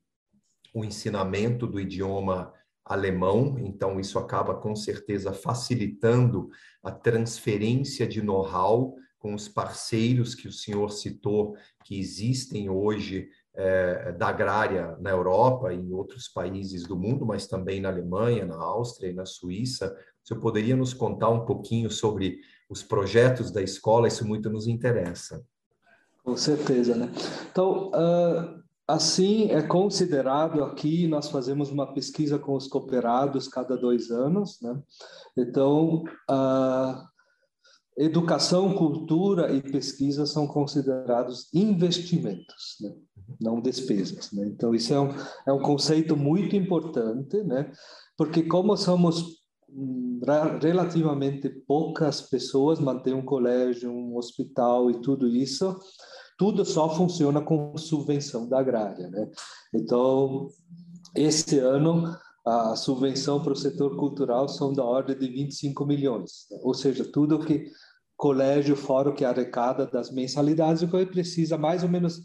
o 0.71 0.85
ensinamento 0.85 1.65
do 1.65 1.79
idioma 1.79 2.53
alemão, 2.85 3.57
então 3.59 3.99
isso 3.99 4.19
acaba 4.19 4.53
com 4.53 4.75
certeza 4.75 5.33
facilitando 5.33 6.49
a 6.83 6.91
transferência 6.91 8.07
de 8.07 8.21
know-how 8.21 8.95
com 9.17 9.33
os 9.33 9.47
parceiros 9.47 10.35
que 10.35 10.47
o 10.47 10.51
senhor 10.51 10.91
citou, 10.91 11.55
que 11.83 11.99
existem 11.99 12.69
hoje 12.69 13.27
é, 13.53 14.11
da 14.13 14.27
agrária 14.27 14.97
na 14.99 15.09
Europa 15.09 15.73
e 15.73 15.77
em 15.77 15.91
outros 15.93 16.27
países 16.27 16.83
do 16.83 16.95
mundo, 16.95 17.25
mas 17.25 17.47
também 17.47 17.81
na 17.81 17.89
Alemanha, 17.89 18.45
na 18.45 18.55
Áustria 18.55 19.09
e 19.09 19.13
na 19.13 19.25
Suíça. 19.25 19.95
Senhor 20.23 20.39
poderia 20.39 20.75
nos 20.75 20.93
contar 20.93 21.29
um 21.29 21.45
pouquinho 21.45 21.89
sobre 21.89 22.39
os 22.69 22.81
projetos 22.83 23.51
da 23.51 23.61
escola? 23.61 24.07
Isso 24.07 24.25
muito 24.25 24.49
nos 24.49 24.67
interessa. 24.67 25.43
Com 26.23 26.37
certeza, 26.37 26.95
né? 26.95 27.11
Então, 27.51 27.89
uh, 27.89 28.61
assim 28.87 29.49
é 29.49 29.61
considerado 29.61 30.63
aqui, 30.63 31.07
nós 31.07 31.29
fazemos 31.29 31.69
uma 31.69 31.93
pesquisa 31.93 32.37
com 32.37 32.55
os 32.55 32.67
cooperados 32.67 33.47
cada 33.47 33.75
dois 33.75 34.11
anos, 34.11 34.61
né? 34.61 34.79
Então, 35.35 36.03
uh, 36.29 37.10
educação, 37.97 38.73
cultura 38.73 39.53
e 39.53 39.61
pesquisa 39.61 40.25
são 40.25 40.47
considerados 40.47 41.53
investimentos, 41.53 42.77
né? 42.81 42.93
não 43.39 43.61
despesas. 43.61 44.31
Né? 44.31 44.47
Então, 44.47 44.73
isso 44.73 44.93
é 44.93 44.99
um, 44.99 45.09
é 45.47 45.53
um 45.53 45.61
conceito 45.61 46.15
muito 46.15 46.55
importante, 46.55 47.37
né? 47.43 47.71
porque 48.17 48.43
como 48.43 48.75
somos 48.77 49.41
relativamente 50.61 51.49
poucas 51.49 52.21
pessoas 52.21 52.79
mantêm 52.79 53.13
um 53.13 53.25
colégio, 53.25 53.89
um 53.89 54.17
hospital 54.17 54.91
e 54.91 55.01
tudo 55.01 55.27
isso, 55.27 55.75
tudo 56.37 56.65
só 56.65 56.89
funciona 56.89 57.41
com 57.41 57.77
subvenção 57.77 58.47
da 58.47 58.59
agrária, 58.59 59.07
né? 59.09 59.29
Então, 59.73 60.49
esse 61.15 61.59
ano 61.59 62.15
a 62.45 62.75
subvenção 62.75 63.41
para 63.41 63.53
o 63.53 63.55
setor 63.55 63.95
cultural 63.97 64.47
são 64.47 64.73
da 64.73 64.83
ordem 64.83 65.17
de 65.17 65.27
25 65.27 65.85
milhões, 65.85 66.47
né? 66.49 66.59
ou 66.63 66.73
seja, 66.73 67.05
tudo 67.05 67.39
que 67.39 67.71
colégio 68.17 68.75
o 68.75 69.13
que 69.13 69.25
arrecada 69.25 69.85
das 69.85 70.11
mensalidades, 70.11 70.81
o 70.81 70.87
que 70.87 71.05
precisa 71.05 71.57
mais 71.57 71.83
ou 71.83 71.89
menos 71.89 72.21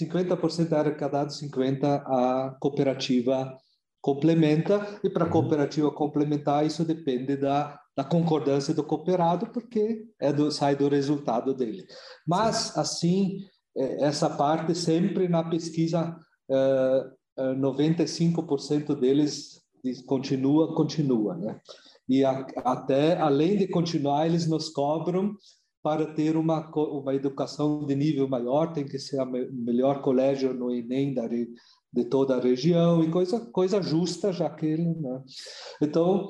50% 0.00 0.72
é 0.72 0.76
arrecadado, 0.76 1.32
50% 1.32 1.84
a 1.84 2.56
cooperativa 2.60 3.56
complementa, 4.00 4.86
e 5.04 5.10
para 5.10 5.24
a 5.24 5.26
uhum. 5.26 5.32
cooperativa 5.32 5.90
complementar, 5.90 6.64
isso 6.64 6.84
depende 6.84 7.36
da, 7.36 7.78
da 7.96 8.04
concordância 8.04 8.72
do 8.72 8.84
cooperado, 8.84 9.46
porque 9.48 10.04
é 10.20 10.32
do, 10.32 10.50
sai 10.50 10.74
do 10.74 10.88
resultado 10.88 11.52
dele. 11.52 11.84
Mas, 12.26 12.76
assim, 12.78 13.40
é, 13.76 14.04
essa 14.04 14.30
parte 14.30 14.74
sempre 14.74 15.28
na 15.28 15.44
pesquisa, 15.44 16.16
95% 17.38 18.98
deles 18.98 19.59
continua, 20.06 20.74
continua, 20.74 21.36
né? 21.36 21.60
E 22.08 22.24
até, 22.24 23.16
além 23.18 23.56
de 23.56 23.68
continuar, 23.68 24.26
eles 24.26 24.46
nos 24.48 24.68
cobram 24.68 25.34
para 25.82 26.12
ter 26.12 26.36
uma, 26.36 26.70
uma 26.74 27.14
educação 27.14 27.86
de 27.86 27.94
nível 27.94 28.28
maior, 28.28 28.72
tem 28.72 28.84
que 28.84 28.98
ser 28.98 29.20
o 29.22 29.30
melhor 29.52 30.02
colégio 30.02 30.52
no 30.52 30.70
Enem 30.70 31.14
da, 31.14 31.26
de 31.26 32.04
toda 32.10 32.36
a 32.36 32.40
região 32.40 33.02
e 33.02 33.10
coisa 33.10 33.40
coisa 33.50 33.80
justa 33.80 34.32
já 34.32 34.48
que 34.50 34.66
ele 34.66 34.94
né? 34.94 35.22
então 35.82 36.28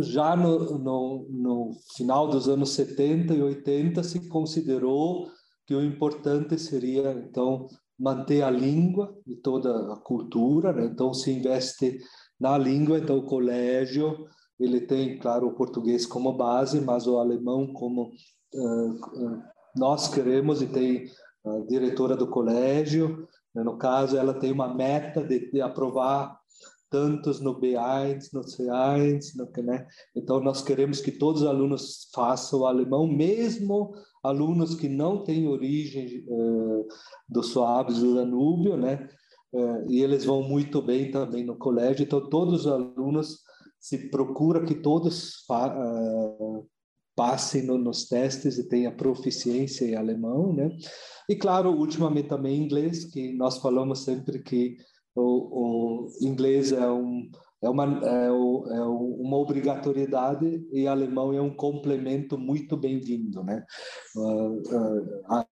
já 0.00 0.34
no, 0.34 0.78
no, 0.78 1.28
no, 1.30 1.70
final 1.96 2.28
dos 2.28 2.48
anos 2.48 2.70
70 2.70 3.34
e 3.34 3.42
80 3.42 4.02
se 4.02 4.28
considerou 4.28 5.30
que 5.66 5.74
o 5.74 5.84
importante 5.84 6.58
seria, 6.58 7.12
então, 7.12 7.66
manter 8.02 8.42
a 8.42 8.50
língua 8.50 9.16
e 9.24 9.36
toda 9.36 9.92
a 9.92 9.96
cultura, 9.96 10.72
né? 10.72 10.86
então 10.86 11.14
se 11.14 11.30
investe 11.30 12.00
na 12.38 12.58
língua, 12.58 12.98
então 12.98 13.18
o 13.18 13.26
colégio, 13.26 14.26
ele 14.58 14.80
tem, 14.80 15.20
claro, 15.20 15.46
o 15.46 15.54
português 15.54 16.04
como 16.04 16.36
base, 16.36 16.80
mas 16.80 17.06
o 17.06 17.18
alemão 17.18 17.72
como 17.72 18.10
uh, 18.54 19.42
nós 19.76 20.08
queremos 20.08 20.60
e 20.60 20.66
tem 20.66 21.04
a 21.46 21.60
diretora 21.68 22.16
do 22.16 22.26
colégio, 22.26 23.28
né? 23.54 23.62
no 23.62 23.78
caso, 23.78 24.16
ela 24.16 24.34
tem 24.34 24.50
uma 24.50 24.74
meta 24.74 25.22
de, 25.22 25.52
de 25.52 25.60
aprovar 25.60 26.36
tantos 26.90 27.38
no 27.40 27.58
B1, 27.58 28.18
no 28.32 28.40
C1, 28.40 29.20
no, 29.36 29.62
né? 29.62 29.86
Então, 30.14 30.40
nós 30.40 30.60
queremos 30.60 31.00
que 31.00 31.10
todos 31.10 31.42
os 31.42 31.48
alunos 31.48 32.08
façam 32.12 32.60
o 32.60 32.66
alemão, 32.66 33.06
mesmo 33.06 33.94
alunos 34.22 34.74
que 34.74 34.88
não 34.88 35.24
têm 35.24 35.48
origem 35.48 36.24
uh, 36.28 36.86
do 37.28 37.42
Suaves 37.42 37.98
do 37.98 38.14
Danúbio, 38.14 38.76
né? 38.76 39.08
Uh, 39.52 39.90
e 39.90 40.02
eles 40.02 40.24
vão 40.24 40.42
muito 40.42 40.80
bem 40.80 41.10
também 41.10 41.44
no 41.44 41.58
colégio. 41.58 42.04
Então, 42.04 42.28
todos 42.28 42.60
os 42.60 42.66
alunos 42.66 43.40
se 43.80 44.10
procura 44.10 44.64
que 44.64 44.76
todos 44.76 45.44
uh, 45.50 46.66
passem 47.16 47.66
no, 47.66 47.76
nos 47.76 48.06
testes 48.06 48.58
e 48.58 48.68
tenham 48.68 48.96
proficiência 48.96 49.84
em 49.84 49.94
alemão, 49.94 50.52
né? 50.52 50.70
E 51.28 51.36
claro, 51.36 51.70
ultimamente 51.70 52.28
também 52.28 52.62
inglês, 52.62 53.04
que 53.06 53.32
nós 53.34 53.58
falamos 53.58 54.04
sempre 54.04 54.42
que 54.42 54.76
o, 55.14 55.22
o 55.22 56.08
inglês 56.22 56.72
é, 56.72 56.90
um, 56.90 57.28
é, 57.62 57.68
uma, 57.68 57.84
é, 58.04 58.30
o, 58.30 58.66
é 58.68 58.80
uma 58.80 59.36
obrigatoriedade 59.36 60.66
e 60.72 60.86
alemão 60.86 61.32
é 61.32 61.40
um 61.40 61.54
complemento 61.54 62.36
muito 62.36 62.76
bem-vindo, 62.76 63.44
né? 63.44 63.64
Uh, 64.16 64.60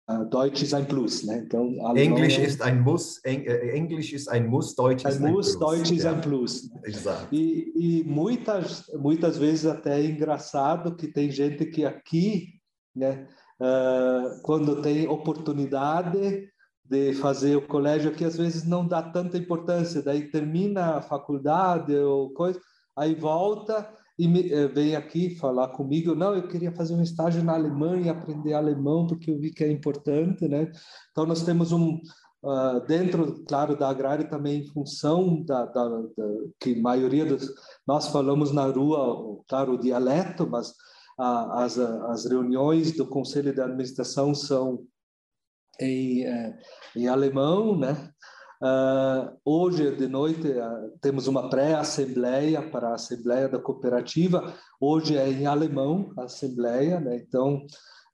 uh, 0.09 0.25
Deutsch 0.29 0.63
ist 0.63 0.75
ein 0.75 0.87
Plus, 0.87 1.25
né? 1.25 1.45
Então, 1.47 1.77
Englisch 1.97 2.39
é... 2.39 2.45
ist 2.45 2.61
ein 2.63 2.81
Muss, 2.81 3.21
äh, 3.25 3.77
Englisch 3.77 4.13
ist 4.13 4.29
ein 4.29 4.49
Muss, 4.49 4.75
Deutsch 4.75 5.05
ist 5.05 5.23
ein, 5.23 5.33
Plus. 5.33 5.59
Deutsch 5.59 5.93
ist 5.93 6.05
ein 6.05 6.21
Plus. 6.21 6.69
Exato. 6.85 7.29
E, 7.33 7.73
e 7.77 8.05
muitas, 8.05 8.91
muitas 8.99 9.39
vezes 9.39 9.67
até 9.67 10.01
é 10.01 10.07
engraçado 10.07 10.97
que 10.97 11.07
tem 11.07 11.31
gente 11.31 11.65
que 11.67 11.85
aqui, 11.85 12.61
né? 12.95 13.29
Uh, 13.61 14.41
quando 14.43 14.81
tem 14.81 15.07
oportunidade 15.07 16.49
de 16.91 17.15
fazer 17.15 17.55
o 17.55 17.67
colégio 17.67 18.13
que 18.13 18.25
às 18.25 18.37
vezes 18.37 18.65
não 18.67 18.85
dá 18.85 19.01
tanta 19.01 19.39
importância, 19.39 20.03
daí 20.03 20.29
termina 20.29 20.97
a 20.97 21.03
faculdade 21.03 21.95
ou 21.95 22.31
coisa, 22.31 22.61
aí 22.97 23.15
volta 23.15 23.89
e 24.19 24.27
me, 24.27 24.53
eh, 24.53 24.67
vem 24.67 24.97
aqui 24.97 25.37
falar 25.37 25.69
comigo, 25.69 26.17
não, 26.17 26.35
eu 26.35 26.49
queria 26.49 26.73
fazer 26.73 26.95
um 26.95 27.03
estágio 27.03 27.45
na 27.45 27.55
Alemanha 27.55 28.11
aprender 28.11 28.55
alemão 28.55 29.07
porque 29.07 29.31
eu 29.31 29.39
vi 29.39 29.53
que 29.53 29.63
é 29.63 29.71
importante, 29.71 30.49
né? 30.49 30.71
Então 31.13 31.25
nós 31.25 31.45
temos 31.45 31.71
um 31.71 32.01
uh, 32.43 32.81
dentro, 32.89 33.45
claro, 33.47 33.77
da 33.77 33.89
agrária 33.89 34.29
também 34.29 34.61
em 34.61 34.67
função 34.67 35.43
da, 35.45 35.67
da, 35.67 35.89
da, 35.89 36.27
que 36.59 36.75
maioria 36.75 37.25
dos 37.25 37.55
nós 37.87 38.09
falamos 38.09 38.51
na 38.53 38.67
rua, 38.67 39.41
claro, 39.49 39.75
o 39.75 39.81
dialeto, 39.81 40.47
mas 40.51 40.71
uh, 41.19 41.53
as 41.53 41.79
as 41.79 42.27
reuniões 42.27 42.97
do 42.97 43.07
conselho 43.07 43.55
de 43.55 43.61
administração 43.61 44.35
são 44.35 44.85
em, 45.81 46.25
eh, 46.25 46.59
em 46.97 47.09
alemão, 47.09 47.77
né? 47.77 48.11
Uh, 48.63 49.39
hoje 49.43 49.91
de 49.97 50.07
noite 50.07 50.47
uh, 50.47 50.93
temos 51.01 51.27
uma 51.27 51.49
pré-assembleia 51.49 52.61
para 52.61 52.91
a 52.91 52.95
assembleia 52.95 53.49
da 53.49 53.59
cooperativa. 53.59 54.55
Hoje 54.79 55.17
é 55.17 55.31
em 55.31 55.47
alemão 55.47 56.13
a 56.19 56.25
assembleia, 56.25 57.01
né? 57.01 57.17
Então, 57.17 57.65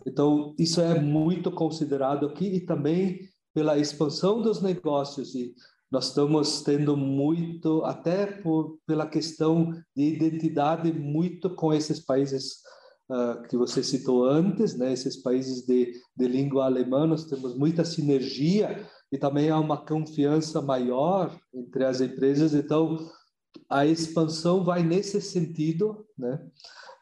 então 0.06 0.54
isso 0.56 0.80
é 0.80 1.00
muito 1.00 1.50
considerado 1.50 2.26
aqui 2.26 2.46
e 2.46 2.60
também 2.60 3.18
pela 3.52 3.76
expansão 3.76 4.40
dos 4.40 4.62
negócios 4.62 5.34
e 5.34 5.52
nós 5.90 6.08
estamos 6.08 6.62
tendo 6.62 6.96
muito 6.96 7.84
até 7.84 8.26
por 8.26 8.78
pela 8.86 9.06
questão 9.06 9.72
de 9.96 10.14
identidade 10.14 10.92
muito 10.92 11.50
com 11.56 11.74
esses 11.74 11.98
países 11.98 12.58
uh, 13.10 13.42
que 13.48 13.56
você 13.56 13.82
citou 13.82 14.24
antes, 14.24 14.76
né? 14.76 14.92
Esses 14.92 15.16
países 15.16 15.66
de, 15.66 15.92
de 16.16 16.28
língua 16.28 16.66
alemã, 16.66 17.06
nós 17.06 17.24
temos 17.24 17.56
muita 17.56 17.84
sinergia 17.84 18.86
e 19.12 19.18
também 19.18 19.50
há 19.50 19.58
uma 19.58 19.84
confiança 19.84 20.60
maior 20.60 21.36
entre 21.54 21.84
as 21.84 22.00
empresas. 22.00 22.54
Então, 22.54 22.98
a 23.68 23.86
expansão 23.86 24.64
vai 24.64 24.82
nesse 24.82 25.20
sentido, 25.20 26.06
né? 26.16 26.40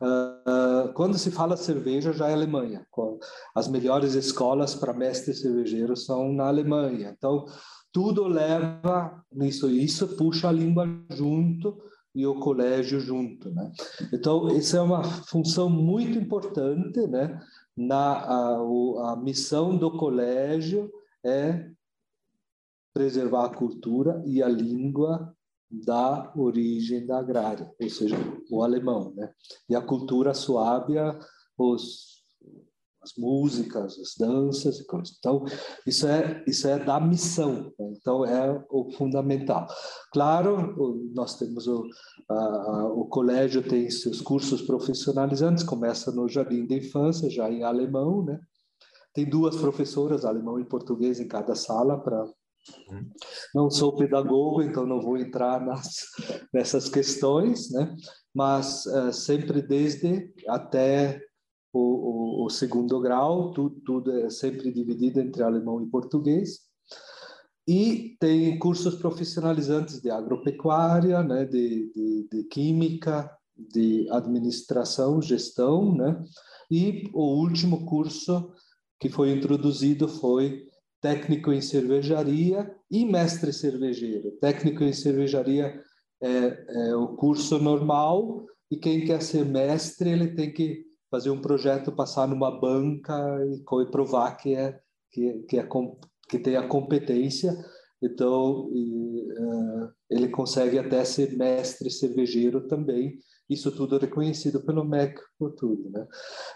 Uh, 0.02 0.92
quando 0.92 1.16
se 1.16 1.30
fala 1.30 1.56
cerveja, 1.56 2.12
já 2.12 2.28
é 2.28 2.34
Alemanha. 2.34 2.86
As 3.54 3.68
melhores 3.68 4.14
escolas 4.14 4.74
para 4.74 4.92
mestres 4.92 5.40
cervejeiros 5.40 6.04
são 6.04 6.32
na 6.32 6.46
Alemanha. 6.46 7.14
Então, 7.16 7.46
tudo 7.92 8.26
leva 8.26 9.24
nisso. 9.32 9.70
Isso 9.70 10.08
puxa 10.16 10.48
a 10.48 10.52
língua 10.52 10.86
junto 11.10 11.78
e 12.14 12.26
o 12.26 12.38
colégio 12.38 13.00
junto, 13.00 13.50
né? 13.50 13.72
Então, 14.12 14.48
essa 14.48 14.76
é 14.76 14.80
uma 14.80 15.02
função 15.02 15.68
muito 15.68 16.18
importante, 16.18 17.06
né? 17.06 17.40
Na 17.76 18.12
a, 18.12 19.12
a 19.12 19.16
missão 19.16 19.76
do 19.76 19.96
colégio 19.96 20.90
é 21.24 21.70
preservar 22.92 23.46
a 23.46 23.54
cultura 23.54 24.22
e 24.24 24.40
a 24.40 24.48
língua 24.48 25.34
da 25.68 26.32
origem 26.36 27.04
da 27.04 27.18
agrária, 27.18 27.72
ou 27.80 27.90
seja, 27.90 28.16
o 28.48 28.62
alemão, 28.62 29.12
né? 29.16 29.32
E 29.68 29.74
a 29.74 29.82
cultura 29.82 30.32
suave, 30.32 30.94
os 31.58 32.13
as 33.04 33.12
músicas, 33.18 33.98
as 33.98 34.14
danças 34.18 34.80
e 34.80 34.86
coisas. 34.86 35.14
Então, 35.18 35.44
isso 35.86 36.06
é, 36.06 36.42
isso 36.46 36.66
é 36.66 36.78
da 36.78 36.98
missão, 36.98 37.72
né? 37.78 37.92
então 37.92 38.24
é 38.24 38.64
o 38.70 38.90
fundamental. 38.92 39.66
Claro, 40.12 40.74
nós 41.14 41.38
temos 41.38 41.66
o, 41.66 41.84
a, 42.28 42.84
o 42.86 43.04
colégio 43.06 43.62
tem 43.62 43.90
seus 43.90 44.20
cursos 44.20 44.62
profissionalizantes, 44.62 45.62
começa 45.62 46.10
no 46.10 46.26
jardim 46.28 46.66
da 46.66 46.76
infância, 46.76 47.30
já 47.30 47.50
em 47.50 47.62
alemão, 47.62 48.24
né? 48.24 48.40
Tem 49.12 49.28
duas 49.28 49.54
professoras, 49.56 50.24
alemão 50.24 50.58
e 50.58 50.64
português, 50.64 51.20
em 51.20 51.28
cada 51.28 51.54
sala 51.54 52.00
para 52.00 52.24
hum. 52.24 53.08
não 53.54 53.70
sou 53.70 53.94
pedagogo, 53.94 54.60
então 54.60 54.84
não 54.84 55.00
vou 55.00 55.16
entrar 55.16 55.64
nas, 55.64 56.06
nessas 56.52 56.88
questões, 56.88 57.70
né? 57.70 57.94
Mas 58.34 58.86
uh, 58.86 59.12
sempre 59.12 59.62
desde 59.62 60.32
até 60.48 61.20
o, 61.74 62.42
o, 62.42 62.46
o 62.46 62.50
segundo 62.50 63.00
grau, 63.00 63.50
tudo, 63.50 64.10
é 64.20 64.30
sempre 64.30 64.72
dividido 64.72 65.20
entre 65.20 65.42
alemão 65.42 65.82
e 65.82 65.86
português. 65.86 66.60
E 67.66 68.16
tem 68.20 68.58
cursos 68.58 68.94
profissionalizantes 68.94 70.00
de 70.00 70.10
agropecuária, 70.10 71.22
né, 71.22 71.44
de, 71.44 71.90
de, 71.92 72.28
de 72.30 72.44
química, 72.44 73.28
de 73.56 74.06
administração, 74.10 75.20
gestão, 75.20 75.94
né? 75.94 76.22
E 76.70 77.10
o 77.12 77.40
último 77.40 77.86
curso 77.86 78.52
que 79.00 79.08
foi 79.08 79.32
introduzido 79.32 80.08
foi 80.08 80.66
técnico 81.00 81.52
em 81.52 81.60
cervejaria 81.60 82.74
e 82.90 83.04
mestre 83.04 83.52
cervejeiro. 83.52 84.32
Técnico 84.40 84.82
em 84.82 84.92
cervejaria 84.92 85.80
é, 86.22 86.28
é, 86.28 86.96
o 86.96 87.08
curso 87.08 87.58
normal 87.58 88.46
e 88.70 88.76
quem 88.76 89.04
quer 89.04 89.22
ser 89.22 89.44
mestre 89.44 90.10
ele 90.10 90.28
tem 90.28 90.52
que 90.52 90.93
fazer 91.14 91.30
um 91.30 91.40
projeto, 91.40 91.92
passar 91.92 92.26
numa 92.26 92.50
banca 92.50 93.14
e, 93.46 93.62
e 93.82 93.90
provar 93.90 94.36
que 94.36 94.52
é 94.52 94.80
que, 95.12 95.44
que, 95.48 95.58
é, 95.60 95.68
que 96.28 96.40
tem 96.40 96.56
a 96.56 96.66
competência. 96.66 97.56
Então, 98.02 98.68
e, 98.72 99.22
uh, 99.30 99.92
ele 100.10 100.28
consegue 100.28 100.76
até 100.76 101.04
ser 101.04 101.36
mestre 101.36 101.88
cervejeiro 101.88 102.66
também. 102.66 103.16
Isso 103.48 103.70
tudo 103.70 103.96
é 103.96 104.00
reconhecido 104.00 104.64
pelo 104.64 104.84
MEC 104.84 105.20
por 105.38 105.52
tudo, 105.52 105.88
né? 105.90 106.04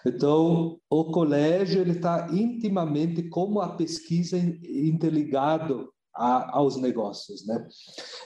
Então, 0.04 0.80
o 0.90 1.04
colégio 1.12 1.80
ele 1.80 1.92
está 1.92 2.26
intimamente 2.32 3.28
como 3.28 3.60
a 3.60 3.76
pesquisa 3.76 4.36
interligado 4.36 5.88
a, 6.12 6.58
aos 6.58 6.76
negócios, 6.76 7.46
né? 7.46 7.64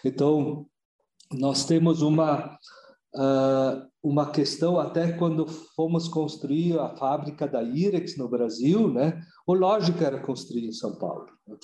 Então, 0.03 0.67
nós 1.31 1.67
temos 1.67 2.01
uma 2.01 2.57
uh, 3.15 3.89
uma 4.03 4.31
questão 4.31 4.79
até 4.79 5.13
quando 5.13 5.47
fomos 5.47 6.09
construir 6.09 6.79
a 6.79 6.97
fábrica 6.97 7.47
da 7.47 7.63
Irex 7.63 8.17
no 8.17 8.29
Brasil, 8.29 8.93
né? 8.93 9.21
O 9.47 9.55
lógico 9.55 10.03
era 10.03 10.21
construir 10.21 10.67
em 10.67 10.73
São 10.73 10.97
Paulo. 10.97 11.27
Né? 11.47 11.57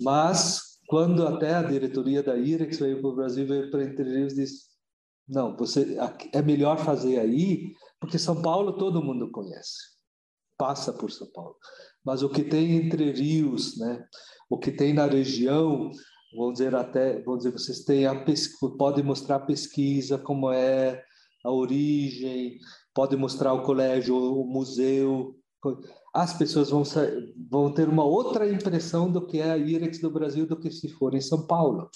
Mas 0.00 0.78
quando 0.86 1.26
até 1.26 1.54
a 1.54 1.62
diretoria 1.62 2.22
da 2.22 2.36
Irex 2.36 2.78
veio 2.78 3.00
para 3.00 3.10
o 3.10 3.16
Brasil, 3.16 3.46
veio 3.46 3.70
para 3.70 3.84
Entre 3.84 4.04
Rios 4.04 4.32
e 4.34 4.36
disse: 4.36 4.66
não, 5.28 5.56
você 5.56 5.96
é 6.32 6.42
melhor 6.42 6.78
fazer 6.78 7.18
aí, 7.18 7.74
porque 8.00 8.18
São 8.18 8.40
Paulo 8.40 8.76
todo 8.76 9.02
mundo 9.02 9.30
conhece, 9.30 9.96
passa 10.56 10.92
por 10.92 11.10
São 11.10 11.26
Paulo. 11.32 11.56
Mas 12.04 12.22
o 12.22 12.28
que 12.28 12.44
tem 12.44 12.76
Entre 12.76 13.10
Rios, 13.10 13.76
né? 13.78 14.06
O 14.48 14.58
que 14.58 14.70
tem 14.70 14.94
na 14.94 15.06
região, 15.06 15.90
vamos 16.36 16.54
dizer 16.54 16.74
até, 16.74 17.20
vamos 17.22 17.44
dizer, 17.44 17.52
vocês 17.52 17.84
têm 17.84 18.06
a 18.06 18.24
podem 18.78 19.04
mostrar 19.04 19.36
a 19.36 19.40
pesquisa 19.40 20.18
como 20.18 20.50
é 20.52 21.02
a 21.44 21.50
origem, 21.50 22.58
pode 22.94 23.16
mostrar 23.16 23.52
o 23.52 23.62
colégio, 23.62 24.16
o 24.16 24.44
museu. 24.44 25.36
as 26.14 26.36
pessoas 26.36 26.70
vão, 26.70 26.82
vão 27.50 27.72
ter 27.72 27.88
uma 27.88 28.04
outra 28.04 28.48
impressão 28.50 29.10
do 29.10 29.26
que 29.26 29.38
é 29.38 29.52
a 29.52 29.56
IREX 29.56 30.00
do 30.00 30.10
Brasil 30.10 30.46
do 30.46 30.58
que 30.58 30.70
se 30.70 30.88
for 30.88 31.14
em 31.14 31.20
São 31.20 31.46
Paulo. 31.46 31.88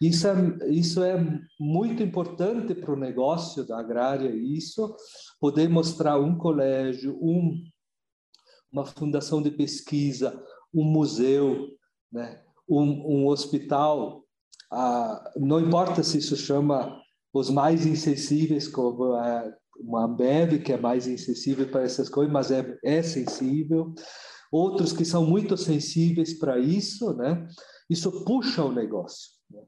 Isso 0.00 0.26
é, 0.26 0.34
isso 0.70 1.02
é 1.02 1.16
muito 1.58 2.02
importante 2.02 2.74
para 2.74 2.92
o 2.92 2.98
negócio 2.98 3.66
da 3.66 3.78
agrária, 3.78 4.30
isso, 4.30 4.94
poder 5.40 5.68
mostrar 5.68 6.18
um 6.18 6.36
colégio, 6.36 7.18
um, 7.20 7.62
uma 8.72 8.84
fundação 8.84 9.42
de 9.42 9.50
pesquisa, 9.50 10.42
um 10.74 10.84
museu, 10.84 11.68
né? 12.12 12.45
Um, 12.68 13.22
um 13.22 13.26
hospital, 13.26 14.24
não 15.36 15.60
importa 15.60 16.02
se 16.02 16.18
isso 16.18 16.36
chama 16.36 17.00
os 17.32 17.50
mais 17.50 17.86
insensíveis, 17.86 18.66
como 18.68 19.12
a 19.14 19.44
uma 19.78 20.04
Ambev, 20.04 20.58
que 20.62 20.72
é 20.72 20.78
mais 20.78 21.06
insensível 21.06 21.68
para 21.68 21.82
essas 21.82 22.08
coisas, 22.08 22.32
mas 22.32 22.50
é, 22.50 22.78
é 22.82 23.02
sensível. 23.02 23.94
Outros 24.50 24.92
que 24.92 25.04
são 25.04 25.26
muito 25.26 25.56
sensíveis 25.56 26.38
para 26.38 26.58
isso, 26.58 27.14
né? 27.14 27.46
Isso 27.90 28.24
puxa 28.24 28.64
o 28.64 28.72
negócio. 28.72 29.32
Né? 29.50 29.60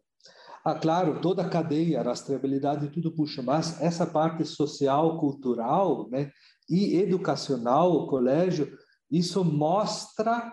Ah, 0.65 0.75
claro, 0.75 1.21
toda 1.21 1.43
a 1.43 1.49
cadeia, 1.49 2.01
a 2.01 2.05
rastreabilidade, 2.05 2.91
tudo 2.91 3.15
puxa, 3.15 3.43
mas 3.43 3.81
essa 3.81 4.07
parte 4.07 4.45
social, 4.45 5.19
cultural, 5.19 6.09
né? 6.11 6.31
E 6.69 6.97
educacional, 6.97 7.93
o 7.93 8.07
colégio, 8.07 8.77
isso 9.11 9.45
mostra 9.45 10.53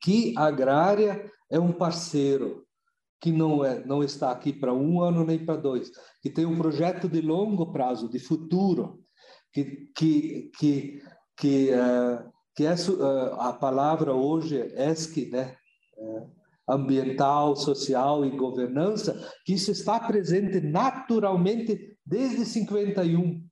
que 0.00 0.34
a 0.36 0.46
agrária 0.46 1.30
é 1.50 1.58
um 1.58 1.72
parceiro, 1.72 2.64
que 3.20 3.32
não, 3.32 3.64
é, 3.64 3.84
não 3.84 4.02
está 4.02 4.30
aqui 4.30 4.52
para 4.52 4.74
um 4.74 5.00
ano 5.00 5.24
nem 5.24 5.44
para 5.44 5.56
dois, 5.56 5.90
que 6.22 6.30
tem 6.30 6.44
um 6.44 6.56
projeto 6.56 7.08
de 7.08 7.20
longo 7.20 7.72
prazo, 7.72 8.08
de 8.08 8.18
futuro, 8.18 9.02
que, 9.52 9.90
que, 9.96 10.50
que, 10.58 11.02
que, 11.36 11.70
uh, 11.70 12.30
que 12.54 12.66
é, 12.66 12.74
uh, 12.74 13.40
a 13.40 13.52
palavra 13.52 14.12
hoje 14.12 14.60
é 14.60 14.90
ESC, 14.90 15.30
né? 15.30 15.56
Uh, 15.96 16.36
ambiental, 16.68 17.54
social 17.54 18.24
e 18.24 18.36
governança, 18.36 19.16
que 19.44 19.54
isso 19.54 19.70
está 19.70 20.00
presente 20.00 20.60
naturalmente 20.60 21.96
desde 22.04 22.44
51 22.44 23.45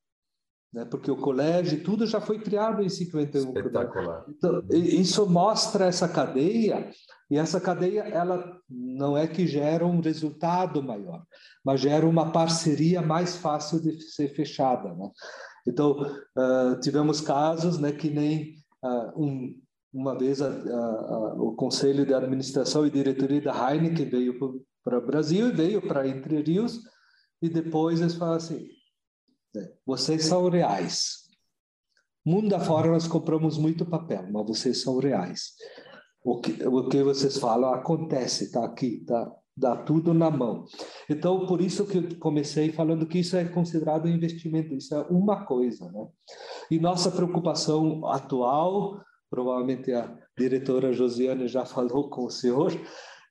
né? 0.75 0.85
porque 0.85 1.11
o 1.11 1.17
colégio, 1.17 1.83
tudo 1.85 2.05
já 2.05 2.21
foi 2.21 2.41
criado 2.41 2.83
em 2.83 2.89
51. 2.89 3.57
Espetacular. 3.57 4.25
Então, 4.29 4.63
isso 4.71 5.25
mostra 5.31 5.87
essa 5.87 6.09
cadeia, 6.09 6.91
e 7.31 7.39
essa 7.39 7.61
cadeia 7.61 8.01
ela 8.03 8.59
não 8.69 9.17
é 9.17 9.27
que 9.27 9.47
gera 9.47 9.87
um 9.87 10.01
resultado 10.01 10.83
maior, 10.83 11.23
mas 11.65 11.81
gera 11.81 12.05
uma 12.05 12.33
parceria 12.33 13.01
mais 13.01 13.37
fácil 13.37 13.81
de 13.81 14.01
ser 14.03 14.35
fechada. 14.35 14.93
Né? 14.95 15.09
Então, 15.67 15.93
uh, 15.93 16.81
tivemos 16.81 17.21
casos 17.21 17.79
né, 17.79 17.93
que 17.93 18.11
nem 18.11 18.57
uh, 18.85 19.23
um, 19.23 19.55
uma 19.93 20.19
vez 20.19 20.43
a, 20.43 20.49
a, 20.49 21.35
o 21.39 21.55
Conselho 21.55 22.05
de 22.05 22.13
Administração 22.13 22.85
e 22.85 22.91
Diretoria 22.91 23.41
da 23.41 23.73
Heineken 23.73 24.11
veio 24.11 24.65
para 24.83 24.99
o 24.99 25.07
Brasil 25.07 25.49
e 25.49 25.53
veio 25.53 25.81
para 25.81 26.07
Entre 26.07 26.43
Rios, 26.43 26.81
e 27.41 27.49
depois 27.49 28.01
eles 28.01 28.15
falaram 28.15 28.39
assim, 28.39 28.67
vocês 29.87 30.25
são 30.25 30.49
reais. 30.49 31.25
Mundo 32.25 32.55
afora 32.55 32.91
nós 32.91 33.07
compramos 33.07 33.59
muito 33.59 33.85
papel, 33.85 34.27
mas 34.31 34.47
vocês 34.47 34.83
são 34.83 34.99
reais. 34.99 35.53
O 36.25 36.41
que, 36.41 36.67
o 36.67 36.89
que 36.89 37.03
vocês 37.03 37.37
falam 37.37 37.75
acontece, 37.75 38.45
está 38.45 38.65
aqui, 38.65 39.05
tá, 39.07 39.31
dá 39.55 39.77
tudo 39.77 40.15
na 40.15 40.31
mão. 40.31 40.65
Então, 41.09 41.47
por 41.47 41.61
isso 41.61 41.87
que 41.87 41.99
eu 41.99 42.19
comecei 42.19 42.73
falando 42.73 43.07
que 43.07 43.19
isso 43.19 43.37
é 43.37 43.45
considerado 43.45 44.07
um 44.07 44.11
investimento, 44.11 44.75
isso 44.75 44.95
é 44.95 45.01
uma 45.11 45.45
coisa, 45.45 45.91
né? 45.93 46.09
E 46.71 46.79
nossa 46.79 47.11
preocupação 47.11 48.07
atual, 48.07 49.01
provavelmente 49.31 49.93
a 49.93 50.17
diretora 50.37 50.93
Josiane 50.93 51.47
já 51.47 51.67
falou 51.67 52.09
com 52.09 52.25
o 52.25 52.31
senhor, 52.31 52.73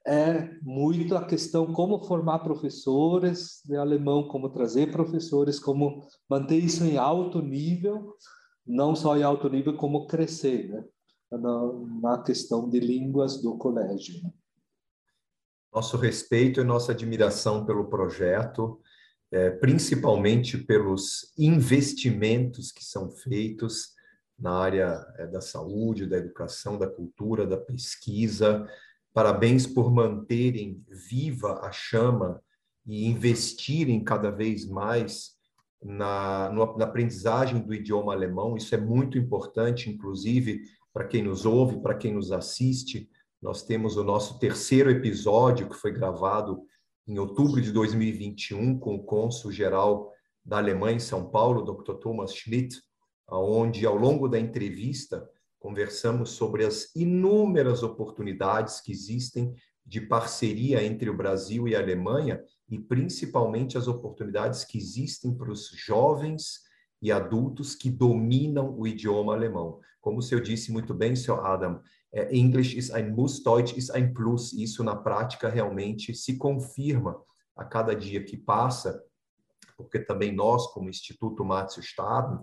é 0.06 0.50
muito 0.62 1.16
a 1.16 1.26
questão 1.26 1.72
como 1.72 2.04
formar 2.04 2.40
professores 2.40 3.62
de 3.66 3.76
alemão, 3.76 4.28
como 4.28 4.50
trazer 4.50 4.92
professores, 4.92 5.60
como 5.60 6.06
manter 6.30 6.58
isso 6.58 6.84
em 6.84 6.98
alto 6.98 7.42
nível, 7.42 8.16
não 8.66 8.96
só 8.96 9.18
em 9.18 9.24
alto 9.24 9.50
nível, 9.50 9.78
como 9.78 10.08
crescer, 10.08 10.70
né? 10.70 10.84
na, 12.02 12.22
questão 12.22 12.70
de 12.70 12.80
línguas 12.80 13.42
do 13.42 13.58
colégio. 13.58 14.22
Nosso 15.74 15.98
respeito 15.98 16.60
e 16.60 16.64
nossa 16.64 16.92
admiração 16.92 17.66
pelo 17.66 17.86
projeto, 17.86 18.80
é, 19.32 19.50
principalmente 19.50 20.58
pelos 20.58 21.34
investimentos 21.38 22.72
que 22.72 22.84
são 22.84 23.10
feitos 23.10 23.94
na 24.38 24.52
área 24.52 25.06
é, 25.18 25.26
da 25.26 25.42
saúde, 25.42 26.06
da 26.06 26.18
educação, 26.18 26.78
da 26.78 26.88
cultura, 26.88 27.48
da 27.48 27.58
pesquisa, 27.58 28.68
Parabéns 29.14 29.68
por 29.68 29.92
manterem 29.92 30.84
viva 31.10 31.60
a 31.64 31.72
chama 31.72 32.42
e 32.86 33.06
investirem 33.06 34.04
cada 34.04 34.32
vez 34.32 34.68
mais 34.68 35.34
na, 35.84 36.50
na 36.50 36.84
aprendizagem 36.84 37.60
do 37.62 37.74
idioma 37.74 38.14
alemão. 38.14 38.58
Isso 38.58 38.74
é 38.74 38.78
muito 38.78 39.18
importante, 39.18 39.90
inclusive, 39.90 40.64
para 40.92 41.06
quem 41.06 41.22
nos 41.22 41.46
ouve, 41.46 41.82
para 41.82 41.96
quem 41.96 42.14
nos 42.14 42.32
assiste. 42.32 43.10
Nós 43.42 43.64
temos 43.64 43.98
o 43.98 44.04
nosso 44.04 44.40
terceiro 44.40 44.90
episódio, 44.90 45.70
que 45.70 45.76
foi 45.76 45.92
gravado 45.92 46.62
em 47.08 47.20
outubro 47.20 47.62
de 47.62 47.72
2021, 47.72 48.80
com 48.80 48.96
o 48.96 49.04
cônsul-geral 49.04 50.12
da 50.44 50.58
Alemanha 50.58 50.96
em 50.96 51.00
São 51.00 51.30
Paulo, 51.30 51.62
Dr. 51.62 51.96
Thomas 51.96 52.34
Schmidt, 52.34 52.82
onde, 53.30 53.86
ao 53.86 53.96
longo 53.96 54.28
da 54.28 54.40
entrevista, 54.40 55.28
conversamos 55.64 56.32
sobre 56.32 56.66
as 56.66 56.94
inúmeras 56.94 57.84
oportunidades 57.84 58.82
que 58.82 58.92
existem 58.92 59.56
de 59.86 60.02
parceria 60.02 60.84
entre 60.84 61.10
o 61.10 61.16
Brasil 61.16 61.70
e 61.70 61.74
a 61.74 61.80
Alemanha 61.80 62.44
e 62.70 62.78
principalmente 62.78 63.78
as 63.78 63.88
oportunidades 63.88 64.66
que 64.66 64.78
existem 64.78 65.34
para 65.34 65.50
os 65.50 65.70
jovens 65.70 66.60
e 67.02 67.14
adultos 67.14 67.76
que 67.76 67.90
dominam 67.90 68.78
o 68.78 68.86
idioma 68.86 69.34
alemão. 69.34 69.80
Como 70.02 70.18
o 70.18 70.22
senhor 70.22 70.42
disse 70.42 70.70
muito 70.70 70.94
bem, 70.94 71.16
senhor 71.16 71.46
Adam, 71.46 71.82
é, 72.12 72.36
English 72.36 72.78
is 72.78 72.92
ein 72.92 73.16
Muss, 73.16 73.42
Deutsch 73.42 73.78
is 73.78 73.90
ein 73.90 74.14
Plus. 74.14 74.52
Isso 74.52 74.84
na 74.84 74.98
prática 74.98 75.48
realmente 75.48 76.14
se 76.14 76.38
confirma 76.38 77.16
a 77.56 77.64
cada 77.64 77.96
dia 77.96 78.22
que 78.22 78.36
passa, 78.36 79.02
porque 79.84 80.00
também 80.00 80.34
nós, 80.34 80.68
como 80.74 80.90
Instituto 80.90 81.46
Márcio 81.46 81.82
Staden, 81.82 82.40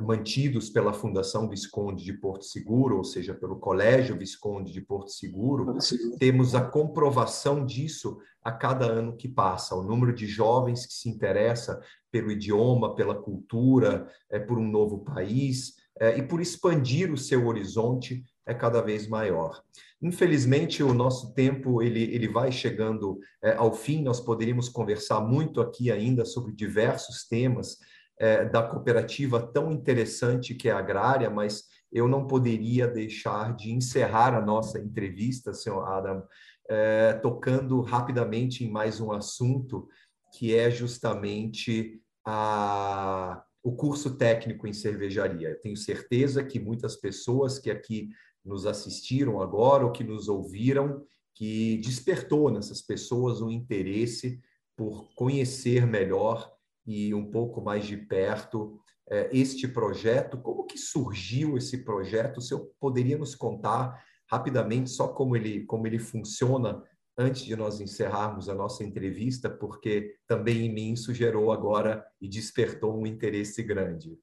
mantidos 0.00 0.70
pela 0.70 0.92
Fundação 0.92 1.48
Visconde 1.48 2.04
de 2.04 2.12
Porto 2.14 2.44
Seguro, 2.44 2.96
ou 2.96 3.04
seja, 3.04 3.34
pelo 3.34 3.56
Colégio 3.56 4.16
Visconde 4.16 4.72
de 4.72 4.80
Porto 4.80 5.10
Seguro, 5.10 5.76
temos 6.18 6.54
a 6.54 6.62
comprovação 6.62 7.64
disso 7.66 8.18
a 8.42 8.50
cada 8.50 8.86
ano 8.86 9.16
que 9.16 9.28
passa. 9.28 9.74
O 9.74 9.82
número 9.82 10.14
de 10.14 10.26
jovens 10.26 10.86
que 10.86 10.94
se 10.94 11.08
interessa 11.08 11.80
pelo 12.10 12.30
idioma, 12.30 12.94
pela 12.94 13.14
cultura, 13.14 14.08
é, 14.30 14.38
por 14.38 14.58
um 14.58 14.68
novo 14.68 15.04
país 15.04 15.76
é, 15.98 16.18
e 16.18 16.22
por 16.22 16.40
expandir 16.40 17.12
o 17.12 17.18
seu 17.18 17.46
horizonte 17.46 18.24
é 18.46 18.54
cada 18.54 18.80
vez 18.80 19.06
maior. 19.06 19.62
Infelizmente, 20.02 20.82
o 20.82 20.92
nosso 20.92 21.32
tempo 21.32 21.80
ele, 21.80 22.02
ele 22.02 22.26
vai 22.26 22.50
chegando 22.50 23.20
é, 23.42 23.52
ao 23.54 23.72
fim. 23.72 24.02
Nós 24.02 24.20
poderíamos 24.20 24.68
conversar 24.68 25.20
muito 25.20 25.60
aqui 25.60 25.92
ainda 25.92 26.24
sobre 26.24 26.52
diversos 26.52 27.28
temas, 27.28 27.78
é, 28.18 28.44
da 28.44 28.62
cooperativa 28.62 29.40
tão 29.40 29.70
interessante 29.70 30.54
que 30.54 30.68
é 30.68 30.72
a 30.72 30.78
agrária, 30.78 31.30
mas 31.30 31.64
eu 31.92 32.08
não 32.08 32.26
poderia 32.26 32.88
deixar 32.88 33.54
de 33.54 33.72
encerrar 33.72 34.34
a 34.34 34.40
nossa 34.40 34.78
entrevista, 34.78 35.52
senhor 35.52 35.84
Adam, 35.84 36.22
é, 36.68 37.12
tocando 37.14 37.80
rapidamente 37.80 38.64
em 38.64 38.70
mais 38.70 39.00
um 39.00 39.12
assunto, 39.12 39.88
que 40.36 40.56
é 40.56 40.70
justamente 40.70 42.00
a, 42.26 43.42
o 43.62 43.76
curso 43.76 44.16
técnico 44.16 44.66
em 44.66 44.72
cervejaria. 44.72 45.50
Eu 45.50 45.60
tenho 45.60 45.76
certeza 45.76 46.42
que 46.42 46.58
muitas 46.58 46.96
pessoas 46.96 47.58
que 47.58 47.70
aqui 47.70 48.08
nos 48.44 48.66
assistiram 48.66 49.40
agora 49.40 49.84
ou 49.84 49.92
que 49.92 50.04
nos 50.04 50.28
ouviram, 50.28 51.04
que 51.34 51.78
despertou 51.78 52.50
nessas 52.50 52.82
pessoas 52.82 53.40
um 53.40 53.50
interesse 53.50 54.40
por 54.76 55.12
conhecer 55.14 55.86
melhor 55.86 56.52
e 56.86 57.14
um 57.14 57.30
pouco 57.30 57.60
mais 57.60 57.86
de 57.86 57.96
perto 57.96 58.78
é, 59.08 59.28
este 59.32 59.68
projeto. 59.68 60.38
Como 60.38 60.66
que 60.66 60.78
surgiu 60.78 61.56
esse 61.56 61.84
projeto? 61.84 62.38
O 62.38 62.40
senhor 62.40 62.68
poderia 62.80 63.16
nos 63.16 63.34
contar 63.34 64.02
rapidamente 64.30 64.90
só 64.90 65.08
como 65.08 65.36
ele, 65.36 65.64
como 65.64 65.86
ele 65.86 65.98
funciona 65.98 66.82
antes 67.16 67.44
de 67.44 67.54
nós 67.54 67.80
encerrarmos 67.80 68.48
a 68.48 68.54
nossa 68.54 68.82
entrevista, 68.82 69.50
porque 69.50 70.16
também 70.26 70.66
em 70.66 70.72
mim 70.72 70.92
isso 70.94 71.12
gerou 71.12 71.52
agora 71.52 72.04
e 72.20 72.26
despertou 72.26 72.98
um 72.98 73.06
interesse 73.06 73.62
grande. 73.62 74.18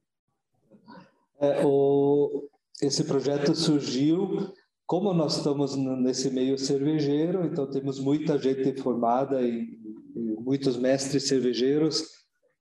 É, 1.40 1.64
o, 1.64 2.50
esse 2.82 3.04
projeto 3.04 3.54
surgiu 3.56 4.54
como 4.86 5.14
nós 5.14 5.38
estamos 5.38 5.76
nesse 5.76 6.32
meio 6.32 6.58
cervejeiro, 6.58 7.46
então 7.46 7.70
temos 7.70 8.00
muita 8.00 8.38
gente 8.40 8.82
formada 8.82 9.42
e, 9.42 9.78
e 10.16 10.22
muitos 10.42 10.78
mestres 10.78 11.28
cervejeiros 11.28 12.04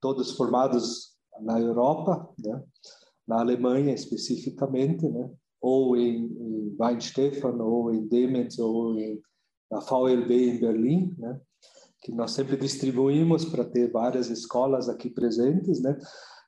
todos 0.00 0.32
formados 0.32 1.16
na 1.40 1.58
Europa, 1.58 2.28
né? 2.38 2.62
na 3.26 3.40
Alemanha 3.40 3.94
especificamente, 3.94 5.08
né? 5.08 5.30
ou 5.60 5.96
em, 5.96 6.26
em 6.26 6.76
Weinstefan, 6.78 7.56
ou 7.62 7.94
em 7.94 8.06
Demenz, 8.06 8.58
ou 8.58 8.98
em 8.98 9.20
na 9.70 9.80
VLB 9.80 10.50
em 10.50 10.60
Berlim, 10.60 11.14
né? 11.18 11.40
que 12.00 12.12
nós 12.12 12.32
sempre 12.32 12.56
distribuímos 12.56 13.44
para 13.44 13.64
ter 13.64 13.90
várias 13.90 14.30
escolas 14.30 14.88
aqui 14.88 15.10
presentes, 15.10 15.82
né? 15.82 15.98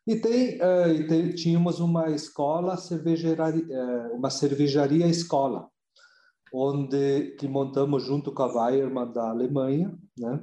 E 0.07 0.16
tem, 0.16 0.57
uh, 0.57 0.88
e 0.88 1.07
tem 1.07 1.30
tínhamos 1.30 1.78
uma 1.78 2.11
escola 2.11 2.76
cervejaria, 2.76 3.64
uh, 3.64 4.16
uma 4.16 4.30
cervejaria 4.30 5.07
escola, 5.07 5.68
onde 6.53 7.36
que 7.38 7.46
montamos 7.46 8.03
junto 8.05 8.32
com 8.32 8.42
a 8.42 8.53
Weiermann 8.53 9.12
da 9.12 9.30
Alemanha, 9.30 9.96
né? 10.18 10.40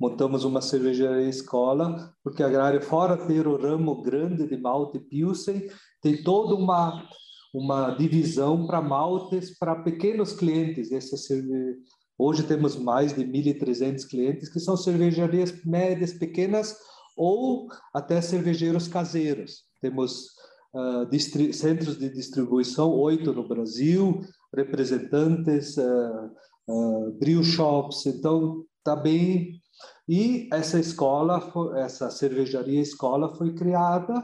Montamos 0.00 0.44
uma 0.44 0.60
cervejaria 0.60 1.28
escola, 1.28 2.12
porque 2.22 2.42
a 2.42 2.46
Agrária, 2.46 2.80
fora 2.80 3.26
ter 3.26 3.46
o 3.46 3.56
ramo 3.56 4.02
grande 4.02 4.48
de 4.48 4.56
malte 4.56 4.98
Pilsen, 4.98 5.66
tem 6.00 6.22
toda 6.22 6.54
uma 6.54 7.06
uma 7.54 7.92
divisão 7.92 8.66
para 8.66 8.82
maltes 8.82 9.56
para 9.56 9.76
pequenos 9.76 10.32
clientes. 10.32 10.90
Essa 10.90 11.16
cerve... 11.16 11.76
Hoje 12.18 12.42
temos 12.42 12.76
mais 12.76 13.14
de 13.14 13.24
1.300 13.24 14.08
clientes 14.08 14.48
que 14.48 14.58
são 14.58 14.76
cervejarias 14.76 15.64
médias, 15.64 16.12
pequenas 16.12 16.76
ou 17.16 17.68
até 17.92 18.20
cervejeiros 18.20 18.88
caseiros. 18.88 19.64
Temos 19.80 20.26
uh, 20.74 21.52
centros 21.52 21.98
de 21.98 22.08
distribuição, 22.08 22.90
oito 22.90 23.32
no 23.32 23.46
Brasil, 23.46 24.20
representantes, 24.54 25.76
uh, 25.76 26.30
uh, 26.68 27.12
brew 27.18 27.42
shops, 27.42 28.06
então 28.06 28.64
está 28.78 28.96
bem. 28.96 29.60
E 30.08 30.48
essa 30.52 30.78
escola, 30.78 31.52
essa 31.76 32.10
cervejaria 32.10 32.80
escola 32.80 33.34
foi 33.34 33.54
criada 33.54 34.22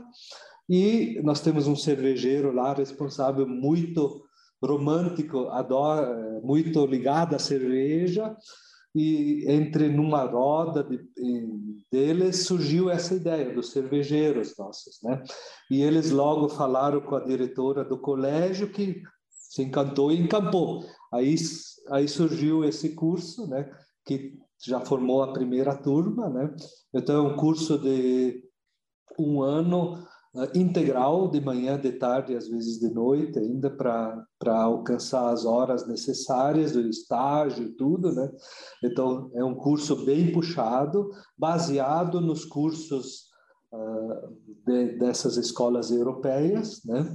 e 0.68 1.20
nós 1.24 1.40
temos 1.40 1.66
um 1.66 1.74
cervejeiro 1.74 2.52
lá 2.52 2.74
responsável 2.74 3.48
muito 3.48 4.22
romântico, 4.62 5.48
adora, 5.48 6.40
muito 6.42 6.84
ligado 6.84 7.34
à 7.34 7.38
cerveja 7.38 8.36
e 8.94 9.44
entre 9.48 9.88
numa 9.88 10.24
roda 10.24 10.82
de, 10.82 10.98
deles 11.90 12.44
surgiu 12.44 12.90
essa 12.90 13.14
ideia 13.14 13.54
dos 13.54 13.70
cervejeiros 13.70 14.54
nossos, 14.58 15.00
né? 15.02 15.22
E 15.70 15.82
eles 15.82 16.10
logo 16.10 16.48
falaram 16.48 17.00
com 17.00 17.16
a 17.16 17.24
diretora 17.24 17.84
do 17.84 17.98
colégio 17.98 18.70
que 18.70 19.02
se 19.28 19.62
encantou 19.62 20.12
e 20.12 20.20
encampou. 20.20 20.84
Aí 21.12 21.34
aí 21.90 22.06
surgiu 22.06 22.64
esse 22.64 22.94
curso, 22.94 23.48
né? 23.48 23.70
Que 24.04 24.38
já 24.64 24.80
formou 24.80 25.22
a 25.22 25.32
primeira 25.32 25.74
turma, 25.74 26.28
né? 26.28 26.54
Então 26.94 27.26
é 27.26 27.28
um 27.32 27.36
curso 27.36 27.78
de 27.78 28.42
um 29.18 29.42
ano 29.42 30.06
uh, 30.34 30.58
integral, 30.58 31.28
de 31.28 31.40
manhã, 31.40 31.78
de 31.78 31.92
tarde, 31.92 32.36
às 32.36 32.48
vezes 32.48 32.78
de 32.78 32.88
noite, 32.88 33.38
ainda 33.38 33.70
para 33.70 34.26
alcançar 34.62 35.30
as 35.30 35.44
horas 35.44 35.86
necessárias 35.86 36.72
do 36.72 36.80
estágio 36.88 37.64
e 37.64 37.72
tudo, 37.72 38.12
né? 38.12 38.30
Então, 38.84 39.30
é 39.34 39.44
um 39.44 39.54
curso 39.54 40.04
bem 40.04 40.32
puxado, 40.32 41.10
baseado 41.36 42.20
nos 42.20 42.44
cursos 42.44 43.26
uh, 43.72 44.36
de, 44.66 44.98
dessas 44.98 45.36
escolas 45.36 45.90
europeias, 45.90 46.80
né? 46.84 47.12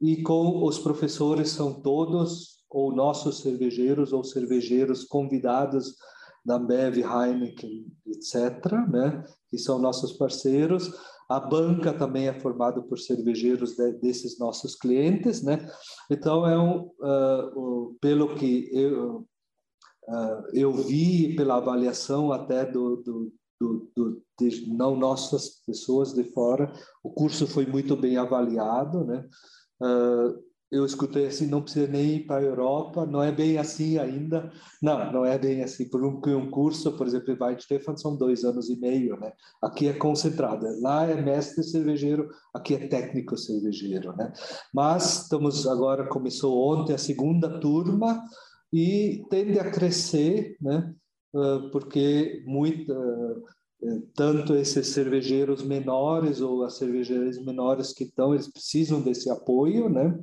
E 0.00 0.22
com 0.22 0.64
os 0.64 0.78
professores 0.78 1.50
são 1.50 1.80
todos 1.80 2.54
ou 2.68 2.94
nossos 2.94 3.38
cervejeiros 3.38 4.12
ou 4.12 4.24
cervejeiros 4.24 5.04
convidados 5.04 5.94
da 6.44 6.56
Ambev, 6.56 6.98
Heineken, 6.98 7.86
etc., 8.06 8.72
né? 8.90 9.24
que 9.50 9.58
são 9.58 9.78
nossos 9.78 10.12
parceiros, 10.12 10.92
a 11.28 11.40
banca 11.40 11.92
também 11.92 12.28
é 12.28 12.38
formada 12.40 12.82
por 12.82 12.98
cervejeiros 12.98 13.76
de, 13.76 13.92
desses 13.92 14.38
nossos 14.38 14.76
clientes, 14.76 15.42
né? 15.42 15.66
Então 16.10 16.46
é 16.46 16.58
um, 16.58 16.90
uh, 17.00 17.96
pelo 18.00 18.34
que 18.34 18.68
eu 18.72 19.26
uh, 20.06 20.44
eu 20.52 20.72
vi 20.72 21.34
pela 21.34 21.56
avaliação 21.56 22.30
até 22.30 22.64
do, 22.66 22.96
do, 22.96 23.32
do, 23.60 23.90
do 23.96 24.22
de 24.38 24.66
não 24.66 24.96
nossas 24.96 25.62
pessoas 25.64 26.12
de 26.12 26.24
fora, 26.24 26.72
o 27.02 27.10
curso 27.10 27.46
foi 27.46 27.64
muito 27.64 27.96
bem 27.96 28.16
avaliado, 28.16 29.04
né? 29.04 29.26
Uh, 29.80 30.44
eu 30.74 30.84
escutei 30.84 31.26
assim, 31.26 31.46
não 31.46 31.62
precisa 31.62 31.86
nem 31.86 32.16
ir 32.16 32.26
para 32.26 32.40
a 32.40 32.44
Europa, 32.44 33.06
não 33.06 33.22
é 33.22 33.30
bem 33.30 33.58
assim 33.58 33.96
ainda. 33.96 34.50
Não, 34.82 35.12
não 35.12 35.24
é 35.24 35.38
bem 35.38 35.62
assim. 35.62 35.88
Por 35.88 36.02
um, 36.04 36.20
um 36.36 36.50
curso, 36.50 36.96
por 36.96 37.06
exemplo, 37.06 37.32
em 37.32 37.38
Weidstefan 37.40 37.96
são 37.96 38.16
dois 38.16 38.42
anos 38.42 38.68
e 38.68 38.76
meio, 38.76 39.16
né? 39.20 39.32
Aqui 39.62 39.86
é 39.86 39.92
concentrado. 39.92 40.66
Lá 40.80 41.08
é 41.08 41.22
mestre 41.22 41.62
cervejeiro, 41.62 42.28
aqui 42.52 42.74
é 42.74 42.88
técnico 42.88 43.36
cervejeiro, 43.36 44.16
né? 44.16 44.32
Mas 44.72 45.22
estamos 45.22 45.64
agora, 45.68 46.08
começou 46.08 46.58
ontem 46.72 46.92
a 46.94 46.98
segunda 46.98 47.60
turma 47.60 48.20
e 48.72 49.24
tende 49.30 49.60
a 49.60 49.70
crescer, 49.70 50.56
né? 50.60 50.92
Uh, 51.32 51.70
porque 51.70 52.42
muito, 52.46 52.92
uh, 52.92 53.44
tanto 54.16 54.56
esses 54.56 54.88
cervejeiros 54.88 55.62
menores 55.62 56.40
ou 56.40 56.64
as 56.64 56.78
cervejarias 56.78 57.38
menores 57.44 57.92
que 57.92 58.04
estão, 58.04 58.34
eles 58.34 58.50
precisam 58.50 59.00
desse 59.00 59.30
apoio, 59.30 59.88
né? 59.88 60.18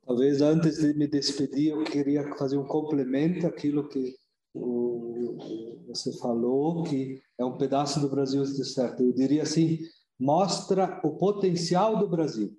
Talvez 0.06 0.42
antes 0.42 0.80
de 0.80 0.94
me 0.94 1.08
despedir, 1.08 1.72
eu 1.72 1.84
queria 1.86 2.36
fazer 2.36 2.58
um 2.58 2.66
complemento 2.66 3.48
àquilo 3.48 3.88
que 3.88 4.16
o, 4.54 5.73
você 5.96 6.18
falou, 6.20 6.84
que 6.84 7.22
é 7.38 7.46
um 7.46 7.58
pedaço 7.58 8.00
do 8.00 8.10
Brasil 8.10 8.46
certo. 8.46 9.04
Eu 9.04 9.14
diria 9.14 9.44
assim, 9.44 9.80
mostra 10.20 11.02
o 11.04 11.18
potencial 11.18 11.98
do 11.98 12.08
Brasil. 12.08 12.52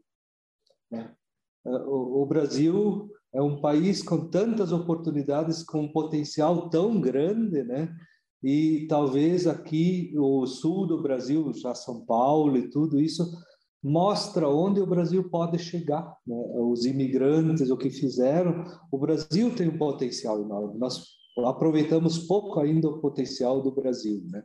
Né? 0.91 1.15
O 1.65 2.27
Brasil 2.27 3.11
é 3.33 3.41
um 3.41 3.61
país 3.61 4.03
com 4.03 4.29
tantas 4.29 4.71
oportunidades, 4.71 5.63
com 5.63 5.83
um 5.83 5.93
potencial 5.93 6.69
tão 6.69 7.01
grande, 7.01 7.65
né? 7.65 7.95
E 8.43 8.87
talvez 8.89 9.47
aqui 9.47 10.13
o 10.19 10.47
sul 10.47 10.87
do 10.87 11.03
Brasil, 11.03 11.51
já 11.55 11.75
São 11.75 12.05
Paulo 12.05 12.59
e 12.59 12.69
tudo 12.69 13.01
isso, 13.01 13.25
mostra 13.83 14.49
onde 14.49 14.81
o 14.81 14.87
Brasil 14.87 15.31
pode 15.31 15.59
chegar. 15.59 16.17
Né? 16.27 16.37
Os 16.59 16.85
imigrantes, 16.85 17.71
o 17.71 17.77
que 17.77 17.89
fizeram, 17.89 18.65
o 18.93 18.99
Brasil 18.99 19.55
tem 19.55 19.69
um 19.69 19.79
potencial 19.79 20.43
enorme. 20.43 20.79
Nós 20.79 21.05
aproveitamos 21.39 22.19
pouco 22.19 22.61
ainda 22.61 22.89
o 22.89 23.01
potencial 23.01 23.61
do 23.61 23.73
Brasil, 23.73 24.23
né? 24.31 24.43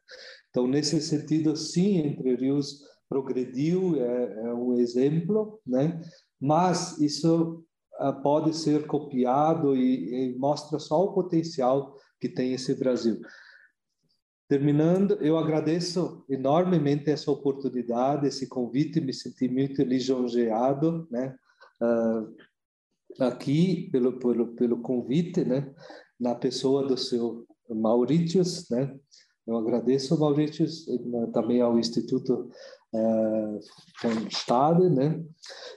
Então, 0.50 0.68
nesse 0.68 1.00
sentido, 1.02 1.56
sim, 1.56 1.98
Entre 1.98 2.36
Rios 2.36 2.82
progrediu, 3.08 3.96
é, 3.96 4.48
é 4.48 4.54
um 4.54 4.80
exemplo, 4.80 5.60
né? 5.66 6.02
Mas 6.40 7.00
isso 7.00 7.64
uh, 8.00 8.22
pode 8.22 8.56
ser 8.56 8.88
copiado 8.88 9.76
e, 9.76 10.32
e 10.32 10.38
mostra 10.38 10.80
só 10.80 11.04
o 11.04 11.14
potencial 11.14 11.96
que 12.20 12.30
tem 12.30 12.54
esse 12.54 12.76
Brasil. 12.76 13.20
Terminando, 14.48 15.14
eu 15.22 15.38
agradeço 15.38 16.26
enormemente 16.28 17.10
essa 17.10 17.30
oportunidade, 17.30 18.28
esse 18.28 18.48
convite, 18.48 19.00
me 19.00 19.14
senti 19.14 19.48
muito 19.48 19.84
lisonjeado, 19.84 21.08
né? 21.12 21.36
Uh, 21.82 22.36
aqui 23.20 23.90
pelo, 23.92 24.20
pelo, 24.20 24.48
pelo 24.56 24.82
convite, 24.82 25.44
né? 25.44 25.74
Na 26.20 26.36
pessoa 26.36 26.86
do 26.86 26.97
seu 26.97 27.45
Mauritius, 27.70 28.70
né? 28.70 28.97
Eu 29.47 29.57
agradeço 29.57 30.13
ao 30.13 30.20
Mauritius, 30.20 30.86
também 31.34 31.61
ao 31.61 31.80
Instituto 31.80 32.51
uh, 32.93 33.59
von 34.01 34.30
Stade, 34.30 34.89
né? 34.89 35.24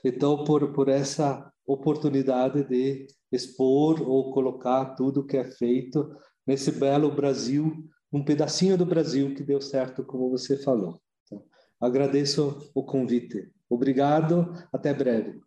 Então, 0.05 0.45
por, 0.45 0.72
por 0.72 0.88
essa 0.88 1.51
oportunidade 1.66 2.64
de 2.64 3.07
expor 3.30 4.03
ou 4.03 4.32
colocar 4.32 4.95
tudo 4.95 5.24
que 5.24 5.36
é 5.36 5.45
feito 5.45 6.14
nesse 6.47 6.72
belo 6.72 7.11
Brasil 7.14 7.88
um 8.12 8.22
pedacinho 8.22 8.76
do 8.76 8.84
Brasil 8.84 9.34
que 9.34 9.43
deu 9.43 9.61
certo, 9.61 10.05
como 10.05 10.28
você 10.28 10.59
falou. 10.59 11.01
Então, 11.24 11.43
agradeço 11.80 12.70
o 12.74 12.84
convite. 12.84 13.51
Obrigado, 13.70 14.53
até 14.70 14.93
breve. 14.93 15.40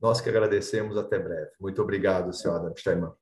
Nós 0.00 0.20
que 0.20 0.28
agradecemos, 0.28 0.96
até 0.96 1.18
breve. 1.18 1.50
Muito 1.60 1.82
obrigado, 1.82 2.32
senhor 2.32 2.56
Adam 2.56 2.76
Steinman. 2.76 3.12